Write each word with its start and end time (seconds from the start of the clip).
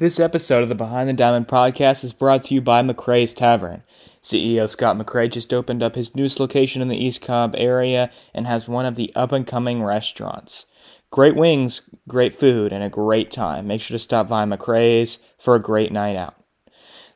This 0.00 0.18
episode 0.18 0.62
of 0.62 0.70
the 0.70 0.74
Behind 0.74 1.10
the 1.10 1.12
Diamond 1.12 1.46
podcast 1.46 2.04
is 2.04 2.14
brought 2.14 2.44
to 2.44 2.54
you 2.54 2.62
by 2.62 2.82
McRae's 2.82 3.34
Tavern. 3.34 3.82
CEO 4.22 4.66
Scott 4.66 4.96
McRae 4.96 5.30
just 5.30 5.52
opened 5.52 5.82
up 5.82 5.94
his 5.94 6.16
newest 6.16 6.40
location 6.40 6.80
in 6.80 6.88
the 6.88 6.96
East 6.96 7.20
Cobb 7.20 7.54
area 7.58 8.10
and 8.32 8.46
has 8.46 8.66
one 8.66 8.86
of 8.86 8.96
the 8.96 9.12
up 9.14 9.30
and 9.30 9.46
coming 9.46 9.82
restaurants. 9.82 10.64
Great 11.10 11.36
wings, 11.36 11.90
great 12.08 12.32
food, 12.32 12.72
and 12.72 12.82
a 12.82 12.88
great 12.88 13.30
time. 13.30 13.66
Make 13.66 13.82
sure 13.82 13.94
to 13.94 13.98
stop 13.98 14.26
by 14.26 14.46
McRae's 14.46 15.18
for 15.38 15.54
a 15.54 15.60
great 15.60 15.92
night 15.92 16.16
out. 16.16 16.34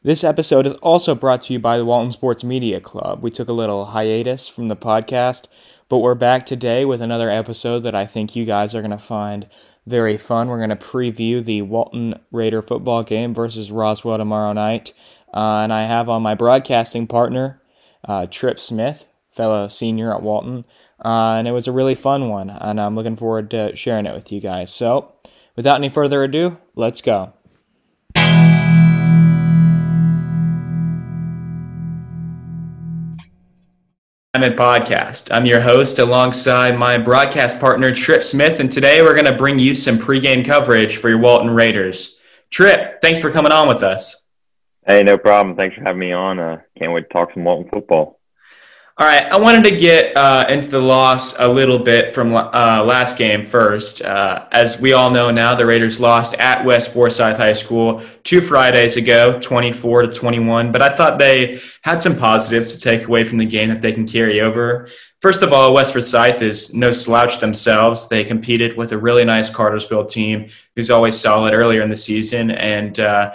This 0.03 0.23
episode 0.23 0.67
is 0.67 0.75
also 0.75 1.15
brought 1.15 1.41
to 1.43 1.55
you 1.55 1.59
by 1.59 1.79
the 1.79 1.87
Walton 1.87 2.13
Sports 2.13 2.45
Media 2.45 2.81
Club. 2.81 3.23
We 3.23 3.31
took 3.31 3.49
a 3.49 3.55
little 3.55 3.87
hiatus 3.87 4.47
from 4.47 4.69
the 4.69 4.77
podcast, 4.77 5.47
but 5.89 6.01
we're 6.01 6.15
back 6.15 6.45
today 6.45 6.85
with 6.85 7.01
another 7.01 7.31
episode 7.31 7.81
that 7.81 7.95
I 7.95 8.05
think 8.05 8.37
you 8.37 8.45
guys 8.45 8.75
are 8.75 8.83
going 8.83 8.91
to 8.91 8.99
find 8.99 9.49
very 9.87 10.17
fun. 10.17 10.49
We're 10.49 10.59
going 10.59 10.71
to 10.71 10.77
preview 10.77 11.45
the 11.45 11.63
Walton 11.63 12.19
Raider 12.33 12.63
football 12.63 13.03
game 13.03 13.35
versus 13.35 13.71
Roswell 13.71 14.19
tomorrow 14.19 14.53
night. 14.53 14.93
Uh, 15.33 15.59
and 15.59 15.73
I 15.73 15.83
have 15.83 16.09
on 16.09 16.23
my 16.23 16.35
broadcasting 16.35 17.07
partner, 17.07 17.61
uh, 18.07 18.27
Trip 18.27 18.59
Smith, 18.59 19.07
fellow 19.31 19.69
senior 19.69 20.15
at 20.15 20.23
Walton. 20.23 20.65
Uh, 21.05 21.35
and 21.39 21.49
it 21.49 21.53
was 21.53 21.67
a 21.67 21.73
really 21.73 21.95
fun 21.95 22.29
one, 22.29 22.51
and 22.51 22.81
I'm 22.81 22.95
looking 22.95 23.17
forward 23.17 23.51
to 23.51 23.75
sharing 23.75 24.07
it 24.07 24.15
with 24.15 24.31
you 24.31 24.41
guys. 24.41 24.73
So, 24.73 25.13
without 25.57 25.77
any 25.77 25.89
further 25.89 26.23
ado, 26.23 26.59
let's 26.77 27.03
go. 27.03 27.33
Diamond 34.35 34.59
Podcast. 34.59 35.29
I'm 35.31 35.47
your 35.47 35.61
host 35.61 36.01
alongside 36.01 36.77
my 36.77 36.99
broadcast 36.99 37.61
partner, 37.61 37.95
Trip 37.95 38.25
Smith, 38.25 38.59
and 38.59 38.71
today 38.71 39.01
we're 39.01 39.15
going 39.15 39.31
to 39.31 39.37
bring 39.37 39.61
you 39.61 39.77
some 39.77 39.97
pregame 39.97 40.45
coverage 40.45 40.97
for 40.97 41.09
your 41.09 41.19
Walton 41.19 41.53
Raiders. 41.53 42.19
Trip, 42.51 43.01
thanks 43.01 43.21
for 43.21 43.31
coming 43.31 43.53
on 43.53 43.69
with 43.69 43.85
us. 43.85 44.27
Hey, 44.85 45.05
no 45.05 45.19
problem. 45.19 45.55
Thanks 45.55 45.77
for 45.77 45.83
having 45.83 46.01
me 46.01 46.11
on. 46.11 46.41
Uh, 46.41 46.63
can't 46.77 46.93
wait 46.93 47.03
to 47.03 47.13
talk 47.13 47.33
some 47.33 47.45
Walton 47.45 47.71
football. 47.71 48.19
All 48.97 49.09
right, 49.09 49.25
I 49.25 49.41
wanted 49.41 49.65
to 49.65 49.77
get 49.77 50.17
uh, 50.17 50.47
into 50.49 50.69
the 50.69 50.79
loss 50.79 51.37
a 51.41 51.49
little 51.49 51.81
bit 51.81 52.15
from 52.15 52.33
uh, 52.33 52.85
last 52.87 53.19
game 53.19 53.45
first. 53.45 54.01
Uh, 54.03 54.47
as 54.53 54.81
we 54.81 54.93
all 54.93 55.11
know 55.11 55.33
now, 55.33 55.57
the 55.57 55.67
Raiders 55.67 55.99
lost 55.99 56.35
at 56.35 56.65
West 56.65 56.93
Forsyth 56.93 57.37
High 57.37 57.55
School 57.55 58.05
two 58.23 58.41
Fridays 58.41 58.97
ago, 58.97 59.41
24 59.41 60.03
to 60.03 60.13
21. 60.13 60.71
But 60.71 60.81
I 60.81 60.91
thought 60.91 61.19
they 61.19 61.61
had 61.83 62.01
some 62.01 62.17
positives 62.17 62.73
to 62.73 62.81
take 62.81 63.09
away 63.09 63.25
from 63.25 63.39
the 63.39 63.47
game 63.47 63.69
that 63.71 63.83
they 63.83 63.93
can 63.93 64.07
carry 64.07 64.41
over. 64.41 64.89
First 65.21 65.43
of 65.43 65.53
all, 65.53 65.75
West 65.75 65.93
Forsyth 65.93 66.41
is 66.41 66.73
no 66.73 66.93
slouch 66.93 67.41
themselves. 67.41 68.09
They 68.09 68.23
competed 68.23 68.77
with 68.77 68.93
a 68.93 68.99
really 68.99 69.25
nice 69.25 69.51
Cartersville 69.51 70.07
team 70.07 70.51
who's 70.77 70.91
always 70.91 71.19
solid 71.19 71.53
earlier 71.53 71.83
in 71.83 71.91
the 71.91 71.97
season, 71.97 72.53
and 72.53 73.01
uh, 73.01 73.33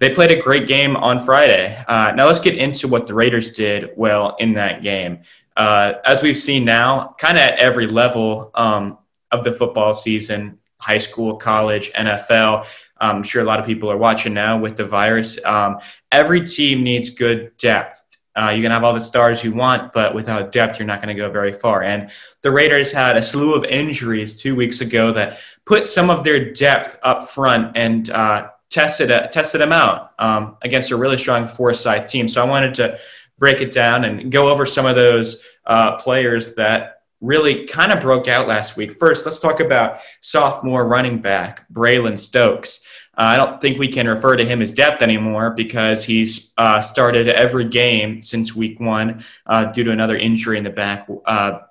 they 0.00 0.14
played 0.14 0.32
a 0.32 0.40
great 0.40 0.66
game 0.66 0.96
on 0.96 1.22
Friday. 1.22 1.82
Uh, 1.86 2.12
now 2.12 2.26
let's 2.26 2.40
get 2.40 2.56
into 2.56 2.88
what 2.88 3.06
the 3.06 3.14
Raiders 3.14 3.52
did 3.52 3.90
well 3.96 4.34
in 4.40 4.54
that 4.54 4.82
game. 4.82 5.20
Uh, 5.56 5.94
as 6.06 6.22
we've 6.22 6.38
seen 6.38 6.64
now, 6.64 7.14
kind 7.18 7.36
of 7.36 7.42
at 7.42 7.58
every 7.58 7.86
level 7.86 8.50
um, 8.54 8.96
of 9.30 9.44
the 9.44 9.52
football 9.52 9.92
season, 9.92 10.58
high 10.78 10.98
school, 10.98 11.36
college, 11.36 11.92
NFL. 11.92 12.64
I'm 12.98 13.22
sure 13.22 13.42
a 13.42 13.44
lot 13.44 13.60
of 13.60 13.66
people 13.66 13.90
are 13.90 13.96
watching 13.98 14.32
now 14.32 14.58
with 14.58 14.78
the 14.78 14.86
virus. 14.86 15.38
Um, 15.44 15.78
every 16.10 16.46
team 16.46 16.82
needs 16.82 17.10
good 17.10 17.56
depth. 17.58 18.02
Uh, 18.34 18.50
you 18.50 18.62
can 18.62 18.70
have 18.70 18.84
all 18.84 18.94
the 18.94 19.00
stars 19.00 19.44
you 19.44 19.52
want, 19.52 19.92
but 19.92 20.14
without 20.14 20.50
depth, 20.50 20.78
you're 20.78 20.86
not 20.86 21.02
going 21.02 21.14
to 21.14 21.20
go 21.20 21.30
very 21.30 21.52
far. 21.52 21.82
And 21.82 22.10
the 22.40 22.50
Raiders 22.50 22.90
had 22.90 23.18
a 23.18 23.22
slew 23.22 23.54
of 23.54 23.64
injuries 23.64 24.36
two 24.36 24.56
weeks 24.56 24.80
ago 24.80 25.12
that 25.12 25.40
put 25.66 25.86
some 25.86 26.08
of 26.08 26.24
their 26.24 26.52
depth 26.52 26.98
up 27.02 27.28
front 27.28 27.76
and 27.76 28.08
uh, 28.08 28.48
tested 28.70 29.10
uh, 29.10 29.26
tested 29.28 29.60
him 29.60 29.72
out 29.72 30.12
um, 30.18 30.56
against 30.62 30.90
a 30.90 30.96
really 30.96 31.18
strong 31.18 31.46
Forsyth 31.46 32.06
team. 32.06 32.28
So 32.28 32.42
I 32.42 32.48
wanted 32.48 32.74
to 32.74 32.98
break 33.38 33.60
it 33.60 33.72
down 33.72 34.04
and 34.04 34.30
go 34.30 34.48
over 34.48 34.64
some 34.64 34.86
of 34.86 34.96
those 34.96 35.42
uh, 35.66 35.96
players 35.96 36.54
that 36.54 37.02
really 37.20 37.66
kind 37.66 37.92
of 37.92 38.00
broke 38.00 38.28
out 38.28 38.48
last 38.48 38.76
week. 38.76 38.98
First, 38.98 39.26
let's 39.26 39.40
talk 39.40 39.60
about 39.60 40.00
sophomore 40.20 40.86
running 40.86 41.20
back 41.20 41.66
Braylon 41.72 42.18
Stokes. 42.18 42.80
Uh, 43.18 43.24
I 43.24 43.36
don't 43.36 43.60
think 43.60 43.78
we 43.78 43.88
can 43.88 44.08
refer 44.08 44.36
to 44.36 44.46
him 44.46 44.62
as 44.62 44.72
depth 44.72 45.02
anymore 45.02 45.50
because 45.50 46.04
he's 46.04 46.54
uh, 46.56 46.80
started 46.80 47.28
every 47.28 47.68
game 47.68 48.22
since 48.22 48.54
week 48.54 48.80
one 48.80 49.24
uh, 49.46 49.66
due 49.66 49.84
to 49.84 49.90
another 49.90 50.16
injury 50.16 50.56
in 50.56 50.64
the 50.64 50.70
back 50.70 51.08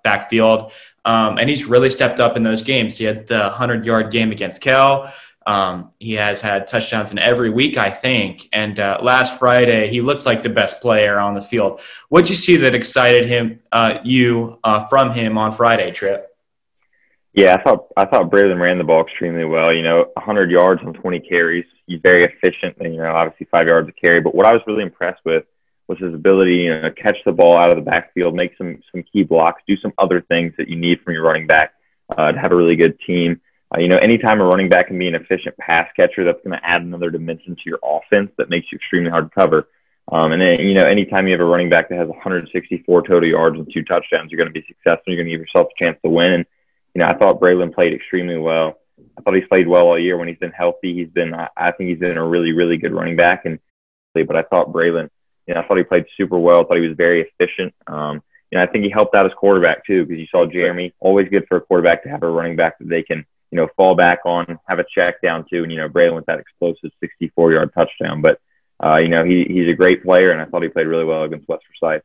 backfield, 0.03 0.71
um, 1.05 1.39
and 1.39 1.49
he's 1.49 1.65
really 1.65 1.89
stepped 1.89 2.19
up 2.19 2.35
in 2.37 2.43
those 2.43 2.61
games. 2.61 2.97
He 2.97 3.05
had 3.05 3.25
the 3.25 3.49
hundred 3.49 3.85
yard 3.85 4.11
game 4.11 4.31
against 4.31 4.61
Cal. 4.61 5.11
Um, 5.47 5.91
he 5.99 6.13
has 6.13 6.41
had 6.41 6.67
touchdowns 6.67 7.11
in 7.11 7.17
every 7.17 7.49
week, 7.49 7.77
I 7.77 7.89
think. 7.89 8.49
And 8.53 8.79
uh, 8.79 8.99
last 9.01 9.39
Friday, 9.39 9.89
he 9.89 10.01
looked 10.01 10.25
like 10.25 10.43
the 10.43 10.49
best 10.49 10.81
player 10.81 11.19
on 11.19 11.33
the 11.33 11.41
field. 11.41 11.81
What 12.09 12.21
did 12.21 12.31
you 12.31 12.35
see 12.35 12.57
that 12.57 12.75
excited 12.75 13.27
him, 13.27 13.59
uh, 13.71 13.99
you 14.03 14.59
uh, 14.63 14.85
from 14.85 15.13
him 15.13 15.37
on 15.37 15.51
Friday, 15.51 15.91
Trip? 15.91 16.25
Yeah, 17.33 17.55
I 17.55 17.61
thought 17.61 17.87
I 17.95 18.05
thought 18.05 18.31
Braylon 18.31 18.59
ran 18.59 18.79
the 18.79 18.83
ball 18.83 19.03
extremely 19.03 19.45
well. 19.45 19.73
You 19.73 19.83
know, 19.83 20.05
100 20.15 20.49
yards 20.49 20.81
on 20.85 20.93
20 20.93 21.19
carries. 21.21 21.65
He's 21.85 22.01
very 22.03 22.23
efficient. 22.23 22.77
And, 22.79 22.93
you 22.93 23.01
know, 23.01 23.11
obviously 23.15 23.47
five 23.51 23.67
yards 23.67 23.87
a 23.87 23.91
carry. 23.91 24.19
But 24.19 24.35
what 24.35 24.45
I 24.45 24.53
was 24.53 24.61
really 24.67 24.83
impressed 24.83 25.21
with 25.25 25.45
was 25.87 25.99
his 25.99 26.13
ability, 26.13 26.55
you 26.55 26.81
know, 26.81 26.91
catch 26.91 27.17
the 27.25 27.31
ball 27.31 27.57
out 27.57 27.69
of 27.69 27.75
the 27.75 27.89
backfield, 27.89 28.35
make 28.35 28.57
some 28.57 28.81
some 28.91 29.03
key 29.11 29.23
blocks, 29.23 29.61
do 29.67 29.77
some 29.77 29.93
other 29.97 30.21
things 30.21 30.53
that 30.57 30.67
you 30.67 30.75
need 30.75 31.01
from 31.01 31.13
your 31.13 31.23
running 31.23 31.47
back 31.47 31.73
uh, 32.17 32.31
to 32.31 32.39
have 32.39 32.51
a 32.51 32.55
really 32.55 32.75
good 32.75 32.99
team. 33.01 33.39
Uh, 33.73 33.79
you 33.79 33.87
know, 33.87 33.97
anytime 33.97 34.41
a 34.41 34.45
running 34.45 34.69
back 34.69 34.87
can 34.87 34.97
be 34.97 35.07
an 35.07 35.15
efficient 35.15 35.55
pass 35.57 35.87
catcher, 35.95 36.25
that's 36.25 36.43
going 36.43 36.57
to 36.57 36.65
add 36.65 36.81
another 36.81 37.09
dimension 37.09 37.55
to 37.55 37.61
your 37.65 37.79
offense 37.83 38.31
that 38.37 38.49
makes 38.49 38.67
you 38.71 38.77
extremely 38.77 39.09
hard 39.09 39.25
to 39.25 39.39
cover. 39.39 39.67
Um, 40.11 40.31
and 40.31 40.41
then, 40.41 40.59
you 40.59 40.73
know, 40.73 40.83
anytime 40.83 41.27
you 41.27 41.33
have 41.33 41.41
a 41.41 41.45
running 41.45 41.69
back 41.69 41.89
that 41.89 41.99
has 41.99 42.07
164 42.07 43.03
total 43.03 43.29
yards 43.29 43.57
and 43.57 43.69
two 43.71 43.83
touchdowns, 43.83 44.31
you're 44.31 44.39
going 44.39 44.51
to 44.51 44.59
be 44.59 44.65
successful. 44.67 45.03
You're 45.07 45.17
going 45.17 45.27
to 45.27 45.31
give 45.31 45.41
yourself 45.41 45.67
a 45.67 45.83
chance 45.83 45.99
to 46.03 46.09
win. 46.09 46.33
And, 46.33 46.45
you 46.95 46.99
know, 46.99 47.07
I 47.07 47.15
thought 47.15 47.39
Braylon 47.39 47.73
played 47.73 47.93
extremely 47.93 48.37
well. 48.37 48.79
I 49.17 49.21
thought 49.21 49.35
he's 49.35 49.47
played 49.47 49.67
well 49.67 49.83
all 49.83 49.99
year 49.99 50.17
when 50.17 50.27
he's 50.27 50.39
been 50.39 50.51
healthy. 50.51 50.95
He's 50.95 51.09
been, 51.09 51.33
I, 51.33 51.71
think 51.71 51.91
he's 51.91 51.99
been 51.99 52.17
a 52.17 52.27
really, 52.27 52.53
really 52.53 52.77
good 52.77 52.93
running 52.93 53.15
back. 53.15 53.45
And, 53.45 53.59
but 54.15 54.35
I 54.35 54.41
thought 54.43 54.73
Braylon, 54.73 55.09
you 55.47 55.53
know, 55.53 55.61
I 55.61 55.67
thought 55.67 55.77
he 55.77 55.83
played 55.83 56.05
super 56.17 56.39
well. 56.39 56.61
I 56.61 56.63
thought 56.63 56.77
he 56.77 56.87
was 56.87 56.97
very 56.97 57.21
efficient. 57.21 57.73
Um, 57.87 58.23
you 58.51 58.57
know, 58.57 58.63
I 58.63 58.67
think 58.67 58.83
he 58.83 58.89
helped 58.89 59.15
out 59.15 59.25
his 59.25 59.33
quarterback 59.35 59.85
too, 59.85 60.05
because 60.05 60.19
you 60.19 60.27
saw 60.31 60.45
Jeremy, 60.45 60.93
always 60.99 61.29
good 61.29 61.45
for 61.47 61.57
a 61.57 61.61
quarterback 61.61 62.03
to 62.03 62.09
have 62.09 62.23
a 62.23 62.29
running 62.29 62.55
back 62.55 62.79
that 62.79 62.89
they 62.89 63.03
can, 63.03 63.25
you 63.51 63.57
know, 63.57 63.67
fall 63.75 63.95
back 63.95 64.19
on, 64.25 64.59
have 64.67 64.79
a 64.79 64.85
check 64.93 65.21
down 65.21 65.45
to, 65.51 65.63
and 65.63 65.71
you 65.71 65.77
know, 65.77 65.89
Braylon 65.89 66.15
with 66.15 66.25
that 66.25 66.39
explosive 66.39 66.91
64 66.99 67.53
yard 67.53 67.71
touchdown. 67.73 68.21
But 68.21 68.39
uh, 68.83 68.99
you 68.99 69.09
know, 69.09 69.23
he 69.23 69.45
he's 69.45 69.67
a 69.67 69.73
great 69.73 70.03
player, 70.03 70.31
and 70.31 70.41
I 70.41 70.45
thought 70.45 70.63
he 70.63 70.69
played 70.69 70.87
really 70.87 71.05
well 71.05 71.23
against 71.23 71.47
West 71.47 71.63
Forsyth. 71.79 72.03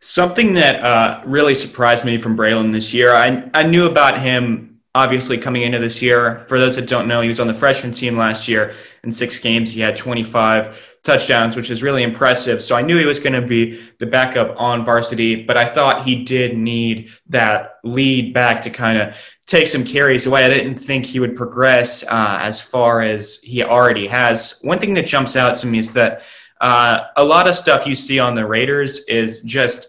Something 0.00 0.54
that 0.54 0.84
uh, 0.84 1.22
really 1.26 1.54
surprised 1.54 2.04
me 2.04 2.18
from 2.18 2.36
Braylon 2.36 2.72
this 2.72 2.94
year, 2.94 3.12
I 3.12 3.50
I 3.54 3.62
knew 3.64 3.86
about 3.86 4.20
him 4.20 4.68
obviously 4.94 5.38
coming 5.38 5.62
into 5.62 5.78
this 5.78 6.02
year. 6.02 6.44
For 6.48 6.58
those 6.58 6.76
that 6.76 6.88
don't 6.88 7.06
know, 7.06 7.20
he 7.20 7.28
was 7.28 7.40
on 7.40 7.46
the 7.46 7.54
freshman 7.54 7.92
team 7.92 8.16
last 8.16 8.48
year. 8.48 8.74
In 9.04 9.12
six 9.12 9.38
games, 9.38 9.70
he 9.70 9.80
had 9.80 9.96
25 9.96 10.98
touchdowns, 11.04 11.56
which 11.56 11.70
is 11.70 11.82
really 11.82 12.02
impressive. 12.02 12.62
So 12.62 12.74
I 12.74 12.82
knew 12.82 12.98
he 12.98 13.04
was 13.04 13.20
going 13.20 13.40
to 13.40 13.46
be 13.46 13.80
the 13.98 14.06
backup 14.06 14.58
on 14.58 14.84
varsity, 14.84 15.44
but 15.44 15.56
I 15.56 15.66
thought 15.66 16.04
he 16.04 16.24
did 16.24 16.56
need 16.56 17.10
that 17.28 17.76
lead 17.84 18.34
back 18.34 18.62
to 18.62 18.70
kind 18.70 18.98
of 18.98 19.14
take 19.48 19.66
some 19.66 19.82
carries 19.82 20.26
away. 20.26 20.44
I 20.44 20.48
didn't 20.48 20.78
think 20.78 21.06
he 21.06 21.20
would 21.20 21.34
progress 21.34 22.04
uh, 22.04 22.38
as 22.40 22.60
far 22.60 23.00
as 23.00 23.40
he 23.42 23.64
already 23.64 24.06
has. 24.06 24.60
One 24.62 24.78
thing 24.78 24.92
that 24.94 25.06
jumps 25.06 25.36
out 25.36 25.56
to 25.58 25.66
me 25.66 25.78
is 25.78 25.90
that 25.94 26.22
uh, 26.60 27.06
a 27.16 27.24
lot 27.24 27.48
of 27.48 27.56
stuff 27.56 27.86
you 27.86 27.94
see 27.94 28.18
on 28.18 28.34
the 28.34 28.46
Raiders 28.46 29.04
is 29.06 29.40
just 29.40 29.88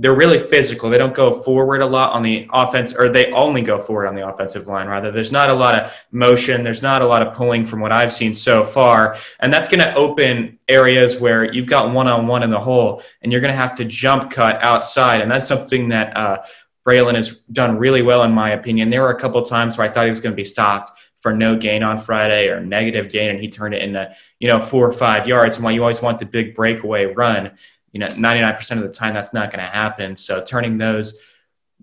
they're 0.00 0.14
really 0.14 0.38
physical. 0.38 0.90
They 0.90 0.98
don't 0.98 1.14
go 1.14 1.42
forward 1.42 1.80
a 1.80 1.86
lot 1.86 2.12
on 2.12 2.22
the 2.22 2.48
offense, 2.52 2.94
or 2.94 3.08
they 3.08 3.32
only 3.32 3.62
go 3.62 3.80
forward 3.80 4.06
on 4.06 4.14
the 4.14 4.28
offensive 4.28 4.68
line. 4.68 4.86
Rather, 4.86 5.10
there's 5.10 5.32
not 5.32 5.50
a 5.50 5.54
lot 5.54 5.76
of 5.76 5.92
motion. 6.12 6.62
There's 6.62 6.82
not 6.82 7.02
a 7.02 7.06
lot 7.06 7.26
of 7.26 7.34
pulling 7.34 7.64
from 7.64 7.80
what 7.80 7.90
I've 7.90 8.12
seen 8.12 8.34
so 8.34 8.62
far, 8.62 9.16
and 9.40 9.52
that's 9.52 9.68
going 9.68 9.80
to 9.80 9.92
open 9.94 10.58
areas 10.68 11.18
where 11.18 11.52
you've 11.52 11.66
got 11.66 11.92
one-on-one 11.92 12.44
in 12.44 12.50
the 12.50 12.60
hole, 12.60 13.02
and 13.22 13.32
you're 13.32 13.40
going 13.40 13.52
to 13.52 13.58
have 13.58 13.74
to 13.76 13.84
jump 13.84 14.30
cut 14.30 14.62
outside, 14.62 15.20
and 15.20 15.30
that's 15.30 15.48
something 15.48 15.88
that 15.88 16.16
uh, 16.16 16.38
Braylon 16.88 17.16
has 17.16 17.40
done 17.52 17.76
really 17.76 18.00
well, 18.00 18.22
in 18.22 18.32
my 18.32 18.50
opinion. 18.52 18.88
There 18.88 19.02
were 19.02 19.10
a 19.10 19.18
couple 19.18 19.42
times 19.42 19.76
where 19.76 19.86
I 19.86 19.92
thought 19.92 20.04
he 20.04 20.10
was 20.10 20.20
going 20.20 20.32
to 20.32 20.36
be 20.36 20.44
stopped 20.44 20.90
for 21.16 21.34
no 21.34 21.54
gain 21.54 21.82
on 21.82 21.98
Friday 21.98 22.48
or 22.48 22.60
negative 22.60 23.10
gain, 23.10 23.28
and 23.30 23.40
he 23.40 23.48
turned 23.48 23.74
it 23.74 23.82
into 23.82 24.10
you 24.40 24.48
know 24.48 24.58
four 24.58 24.88
or 24.88 24.92
five 24.92 25.28
yards. 25.28 25.56
And 25.56 25.64
while 25.64 25.74
you 25.74 25.82
always 25.82 26.00
want 26.00 26.18
the 26.18 26.24
big 26.24 26.54
breakaway 26.54 27.04
run, 27.04 27.52
you 27.92 28.00
know 28.00 28.06
99% 28.06 28.70
of 28.70 28.82
the 28.84 28.92
time 28.92 29.12
that's 29.12 29.34
not 29.34 29.52
going 29.52 29.62
to 29.62 29.70
happen. 29.70 30.16
So 30.16 30.42
turning 30.42 30.78
those 30.78 31.18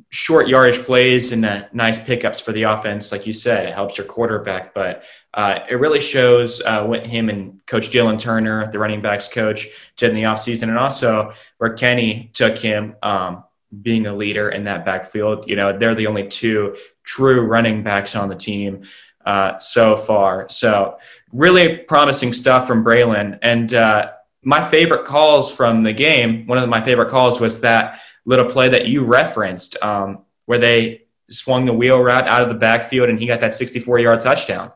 short 0.10 0.48
yardage 0.48 0.80
plays 0.80 1.32
into 1.32 1.70
nice 1.72 2.00
pickups 2.00 2.40
for 2.40 2.52
the 2.52 2.64
offense, 2.64 3.12
like 3.12 3.28
you 3.28 3.34
said, 3.34 3.68
it 3.68 3.76
helps 3.76 4.00
your 4.00 4.08
quarterback. 4.08 4.74
But 4.74 5.04
uh, 5.36 5.60
it 5.70 5.76
really 5.76 6.00
shows 6.00 6.64
uh, 6.64 6.84
what 6.84 7.06
him 7.06 7.30
and 7.30 7.64
Coach 7.68 7.92
Dylan 7.92 8.18
Turner, 8.18 8.72
the 8.72 8.80
running 8.80 9.04
backs 9.04 9.28
coach, 9.28 9.68
did 9.98 10.10
in 10.10 10.16
the 10.16 10.24
offseason, 10.24 10.64
and 10.64 10.80
also 10.80 11.34
where 11.60 11.74
Kenny 11.74 12.32
took 12.34 12.58
him. 12.58 12.96
Um, 13.04 13.44
being 13.82 14.08
a 14.08 14.16
leader 14.16 14.50
in 14.50 14.66
that 14.66 14.86
backfield. 14.86 15.50
You 15.50 15.56
know, 15.56 15.78
they're 15.78 15.96
the 15.96 16.08
only 16.08 16.28
two 16.28 16.76
true 17.04 17.42
running 17.42 17.84
backs 17.84 18.16
on 18.16 18.30
the 18.30 18.36
team. 18.36 18.84
uh, 19.26 19.60
so 19.60 19.98
far. 19.98 20.48
So 20.50 20.98
really 21.34 21.78
promising 21.78 22.32
stuff 22.32 22.68
from 22.68 22.86
Braylon. 22.86 23.40
And 23.42 23.74
uh, 23.74 24.12
my 24.44 24.64
favorite 24.64 25.06
calls 25.06 25.52
from 25.52 25.84
the 25.84 25.94
game, 25.94 26.46
one 26.46 26.58
of 26.58 26.70
my 26.70 26.82
favorite 26.82 27.10
calls 27.10 27.40
was 27.40 27.62
that 27.62 28.02
little 28.26 28.50
play 28.50 28.70
that 28.70 28.88
you 28.88 29.04
referenced, 29.04 29.82
um, 29.84 30.20
where 30.46 30.60
they 30.60 31.04
swung 31.30 31.66
the 31.66 31.74
wheel 31.74 32.00
route 32.00 32.28
out 32.28 32.44
of 32.44 32.50
the 32.50 32.56
backfield 32.56 33.10
and 33.10 33.20
he 33.20 33.26
got 33.26 33.40
that 33.40 33.56
64 33.56 34.00
yard 34.00 34.20
touchdown. 34.20 34.72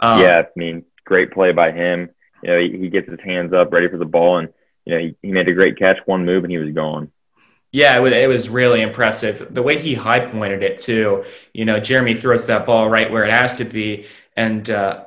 Um, 0.00 0.20
yeah, 0.20 0.42
I 0.42 0.46
mean, 0.56 0.84
great 1.04 1.32
play 1.32 1.52
by 1.52 1.72
him. 1.72 2.10
You 2.42 2.50
know, 2.50 2.60
he, 2.60 2.78
he, 2.78 2.90
gets 2.90 3.08
his 3.08 3.20
hands 3.20 3.52
up, 3.52 3.72
ready 3.72 3.88
for 3.88 3.96
the 3.96 4.04
ball, 4.04 4.38
and 4.38 4.50
you 4.84 4.94
know 4.94 5.00
he, 5.00 5.16
he 5.22 5.32
made 5.32 5.48
a 5.48 5.54
great 5.54 5.78
catch, 5.78 5.98
one 6.04 6.26
move, 6.26 6.44
and 6.44 6.50
he 6.50 6.58
was 6.58 6.74
gone. 6.74 7.10
Yeah, 7.74 7.96
it 7.96 8.00
was, 8.00 8.12
it 8.12 8.28
was 8.28 8.48
really 8.48 8.82
impressive. 8.82 9.52
The 9.52 9.60
way 9.60 9.80
he 9.80 9.94
high 9.94 10.20
pointed 10.20 10.62
it 10.62 10.78
too. 10.78 11.24
You 11.52 11.64
know, 11.64 11.80
Jeremy 11.80 12.14
throws 12.14 12.46
that 12.46 12.66
ball 12.66 12.88
right 12.88 13.10
where 13.10 13.24
it 13.24 13.32
has 13.32 13.56
to 13.56 13.64
be, 13.64 14.06
and 14.36 14.70
uh, 14.70 15.06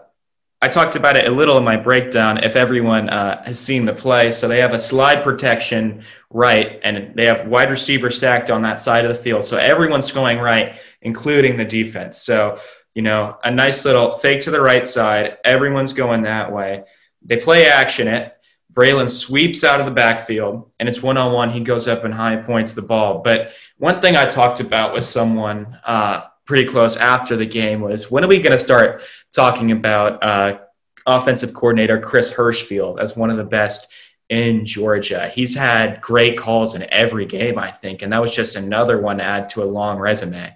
I 0.61 0.67
talked 0.67 0.97
about 0.97 1.15
it 1.15 1.25
a 1.29 1.31
little 1.31 1.57
in 1.57 1.63
my 1.63 1.77
breakdown. 1.77 2.43
If 2.43 2.57
everyone 2.57 3.09
uh, 3.09 3.41
has 3.45 3.57
seen 3.57 3.85
the 3.85 3.93
play, 3.93 4.33
so 4.33 4.49
they 4.49 4.59
have 4.59 4.73
a 4.73 4.81
slide 4.81 5.23
protection 5.23 6.03
right, 6.29 6.81
and 6.83 7.15
they 7.15 7.25
have 7.27 7.47
wide 7.47 7.71
receiver 7.71 8.11
stacked 8.11 8.49
on 8.49 8.63
that 8.63 8.81
side 8.81 9.05
of 9.05 9.15
the 9.15 9.23
field. 9.23 9.45
So 9.45 9.55
everyone's 9.55 10.11
going 10.11 10.39
right, 10.39 10.77
including 11.01 11.55
the 11.55 11.63
defense. 11.63 12.17
So 12.21 12.59
you 12.93 13.01
know, 13.01 13.37
a 13.45 13.49
nice 13.49 13.85
little 13.85 14.17
fake 14.17 14.41
to 14.41 14.51
the 14.51 14.59
right 14.59 14.85
side. 14.85 15.37
Everyone's 15.45 15.93
going 15.93 16.23
that 16.23 16.51
way. 16.51 16.83
They 17.21 17.37
play 17.37 17.67
action 17.67 18.09
it. 18.09 18.36
Braylon 18.77 19.09
sweeps 19.09 19.63
out 19.63 19.79
of 19.79 19.87
the 19.87 19.91
backfield, 19.91 20.69
and 20.79 20.87
it's 20.87 21.01
one 21.01 21.17
on 21.17 21.33
one. 21.33 21.49
He 21.49 21.61
goes 21.61 21.87
up 21.87 22.03
and 22.03 22.13
high 22.13 22.35
points 22.35 22.75
the 22.75 22.83
ball. 22.83 23.23
But 23.23 23.53
one 23.79 24.01
thing 24.01 24.15
I 24.15 24.29
talked 24.29 24.59
about 24.59 24.93
with 24.93 25.03
someone 25.03 25.79
uh, 25.83 26.25
pretty 26.45 26.65
close 26.65 26.95
after 26.95 27.35
the 27.35 27.45
game 27.45 27.81
was 27.81 28.11
when 28.11 28.23
are 28.23 28.27
we 28.27 28.39
going 28.39 28.51
to 28.51 28.59
start 28.59 29.01
talking 29.33 29.71
about 29.71 30.23
uh, 30.23 30.59
offensive 31.07 31.55
coordinator 31.55 31.99
Chris 31.99 32.31
Hirschfield 32.31 33.01
as 33.01 33.17
one 33.17 33.31
of 33.31 33.37
the 33.37 33.43
best 33.43 33.87
in 34.29 34.63
Georgia? 34.63 35.31
He's 35.33 35.55
had 35.55 35.99
great 35.99 36.37
calls 36.37 36.75
in 36.75 36.85
every 36.91 37.25
game, 37.25 37.57
I 37.57 37.71
think, 37.71 38.03
and 38.03 38.13
that 38.13 38.21
was 38.21 38.35
just 38.35 38.55
another 38.55 39.01
one 39.01 39.17
to 39.17 39.23
add 39.23 39.49
to 39.49 39.63
a 39.63 39.65
long 39.65 39.97
resume. 39.97 40.55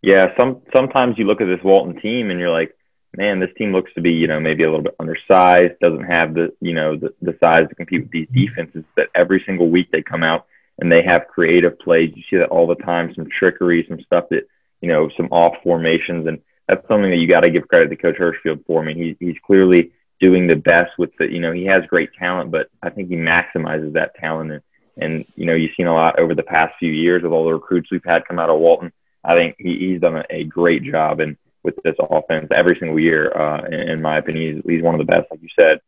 Yeah, 0.00 0.34
some 0.40 0.62
sometimes 0.74 1.18
you 1.18 1.26
look 1.26 1.42
at 1.42 1.46
this 1.46 1.62
Walton 1.62 2.00
team 2.00 2.30
and 2.30 2.40
you're 2.40 2.50
like, 2.50 2.74
man, 3.16 3.40
this 3.40 3.50
team 3.56 3.72
looks 3.72 3.92
to 3.94 4.00
be, 4.00 4.12
you 4.12 4.26
know, 4.26 4.40
maybe 4.40 4.62
a 4.62 4.66
little 4.66 4.84
bit 4.84 4.96
undersized, 4.98 5.78
doesn't 5.80 6.04
have 6.04 6.34
the, 6.34 6.52
you 6.60 6.74
know, 6.74 6.96
the, 6.96 7.12
the 7.22 7.36
size 7.42 7.68
to 7.68 7.74
compete 7.74 8.02
with 8.02 8.10
these 8.10 8.28
mm-hmm. 8.28 8.46
defenses. 8.46 8.84
But 8.96 9.08
every 9.14 9.42
single 9.46 9.70
week 9.70 9.90
they 9.90 10.02
come 10.02 10.22
out 10.22 10.46
and 10.78 10.90
they 10.90 11.02
have 11.02 11.28
creative 11.28 11.78
plays. 11.78 12.12
You 12.14 12.22
see 12.30 12.36
that 12.38 12.50
all 12.50 12.66
the 12.66 12.76
time, 12.76 13.12
some 13.14 13.28
trickery, 13.38 13.84
some 13.88 14.00
stuff 14.02 14.26
that, 14.30 14.46
you 14.80 14.88
know, 14.88 15.10
some 15.16 15.26
off 15.26 15.56
formations, 15.62 16.26
and 16.26 16.40
that's 16.68 16.86
something 16.88 17.10
that 17.10 17.18
you 17.18 17.28
got 17.28 17.40
to 17.40 17.50
give 17.50 17.68
credit 17.68 17.88
to 17.88 17.96
Coach 17.96 18.16
Hirschfield 18.16 18.64
for. 18.66 18.82
I 18.82 18.86
mean, 18.86 18.96
he, 18.96 19.16
he's 19.24 19.36
clearly 19.44 19.92
doing 20.20 20.46
the 20.46 20.56
best 20.56 20.92
with 20.98 21.10
the, 21.18 21.30
you 21.30 21.40
know, 21.40 21.52
he 21.52 21.64
has 21.66 21.84
great 21.86 22.10
talent, 22.18 22.50
but 22.50 22.68
I 22.82 22.90
think 22.90 23.08
he 23.08 23.16
maximizes 23.16 23.94
that 23.94 24.14
talent. 24.16 24.52
And, 24.52 24.62
and 24.96 25.24
you 25.34 25.46
know, 25.46 25.54
you've 25.54 25.72
seen 25.76 25.86
a 25.86 25.94
lot 25.94 26.18
over 26.18 26.34
the 26.34 26.42
past 26.42 26.74
few 26.78 26.92
years 26.92 27.22
with 27.22 27.32
all 27.32 27.44
the 27.44 27.52
recruits 27.52 27.90
we've 27.90 28.04
had 28.04 28.26
come 28.26 28.38
out 28.38 28.50
of 28.50 28.60
Walton 28.60 28.92
I 29.24 29.34
think 29.34 29.56
he, 29.58 29.78
he's 29.78 30.00
done 30.00 30.22
a, 30.30 30.44
great 30.44 30.82
job 30.82 31.20
and 31.20 31.36
with 31.62 31.74
this 31.84 31.96
offense 31.98 32.48
every 32.54 32.76
single 32.78 32.98
year. 32.98 33.32
Uh, 33.32 33.64
in, 33.66 34.00
my 34.00 34.18
opinion, 34.18 34.56
he's, 34.56 34.62
he's 34.66 34.82
one 34.82 34.94
of 34.94 34.98
the 34.98 35.10
best, 35.10 35.30
like 35.30 35.42
you 35.42 35.48
said. 35.58 35.80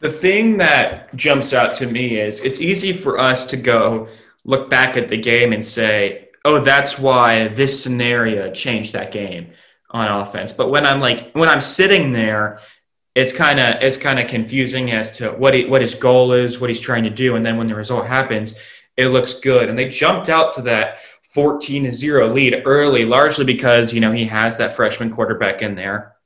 The 0.00 0.10
thing 0.10 0.58
that 0.58 1.14
jumps 1.16 1.52
out 1.52 1.74
to 1.76 1.86
me 1.86 2.18
is 2.18 2.40
it's 2.40 2.60
easy 2.60 2.92
for 2.92 3.18
us 3.18 3.46
to 3.46 3.56
go 3.56 4.08
look 4.44 4.68
back 4.68 4.96
at 4.96 5.08
the 5.08 5.16
game 5.16 5.52
and 5.52 5.64
say, 5.64 6.28
"Oh, 6.44 6.60
that's 6.60 6.98
why 6.98 7.48
this 7.48 7.82
scenario 7.82 8.52
changed 8.52 8.92
that 8.92 9.10
game 9.10 9.52
on 9.90 10.20
offense." 10.20 10.52
But 10.52 10.70
when 10.70 10.84
I'm 10.84 11.00
like 11.00 11.32
when 11.32 11.48
I'm 11.48 11.62
sitting 11.62 12.12
there 12.12 12.60
it's 13.16 13.32
kind 13.32 13.58
of 13.58 13.82
it's 13.82 13.96
kind 13.96 14.20
of 14.20 14.28
confusing 14.28 14.92
as 14.92 15.16
to 15.16 15.30
what 15.30 15.54
he, 15.54 15.64
what 15.64 15.80
his 15.80 15.94
goal 15.94 16.32
is, 16.32 16.60
what 16.60 16.68
he's 16.68 16.78
trying 16.78 17.02
to 17.04 17.10
do, 17.10 17.34
and 17.34 17.44
then 17.44 17.56
when 17.56 17.66
the 17.66 17.74
result 17.74 18.06
happens, 18.06 18.54
it 18.96 19.08
looks 19.08 19.40
good. 19.40 19.70
And 19.70 19.78
they 19.78 19.88
jumped 19.88 20.28
out 20.28 20.52
to 20.54 20.62
that 20.62 20.98
14 21.36 21.84
to 21.84 21.92
0 21.92 22.32
lead 22.32 22.62
early, 22.64 23.04
largely 23.04 23.44
because, 23.44 23.92
you 23.92 24.00
know, 24.00 24.10
he 24.10 24.24
has 24.24 24.56
that 24.56 24.74
freshman 24.74 25.10
quarterback 25.10 25.60
in 25.60 25.74
there. 25.74 26.16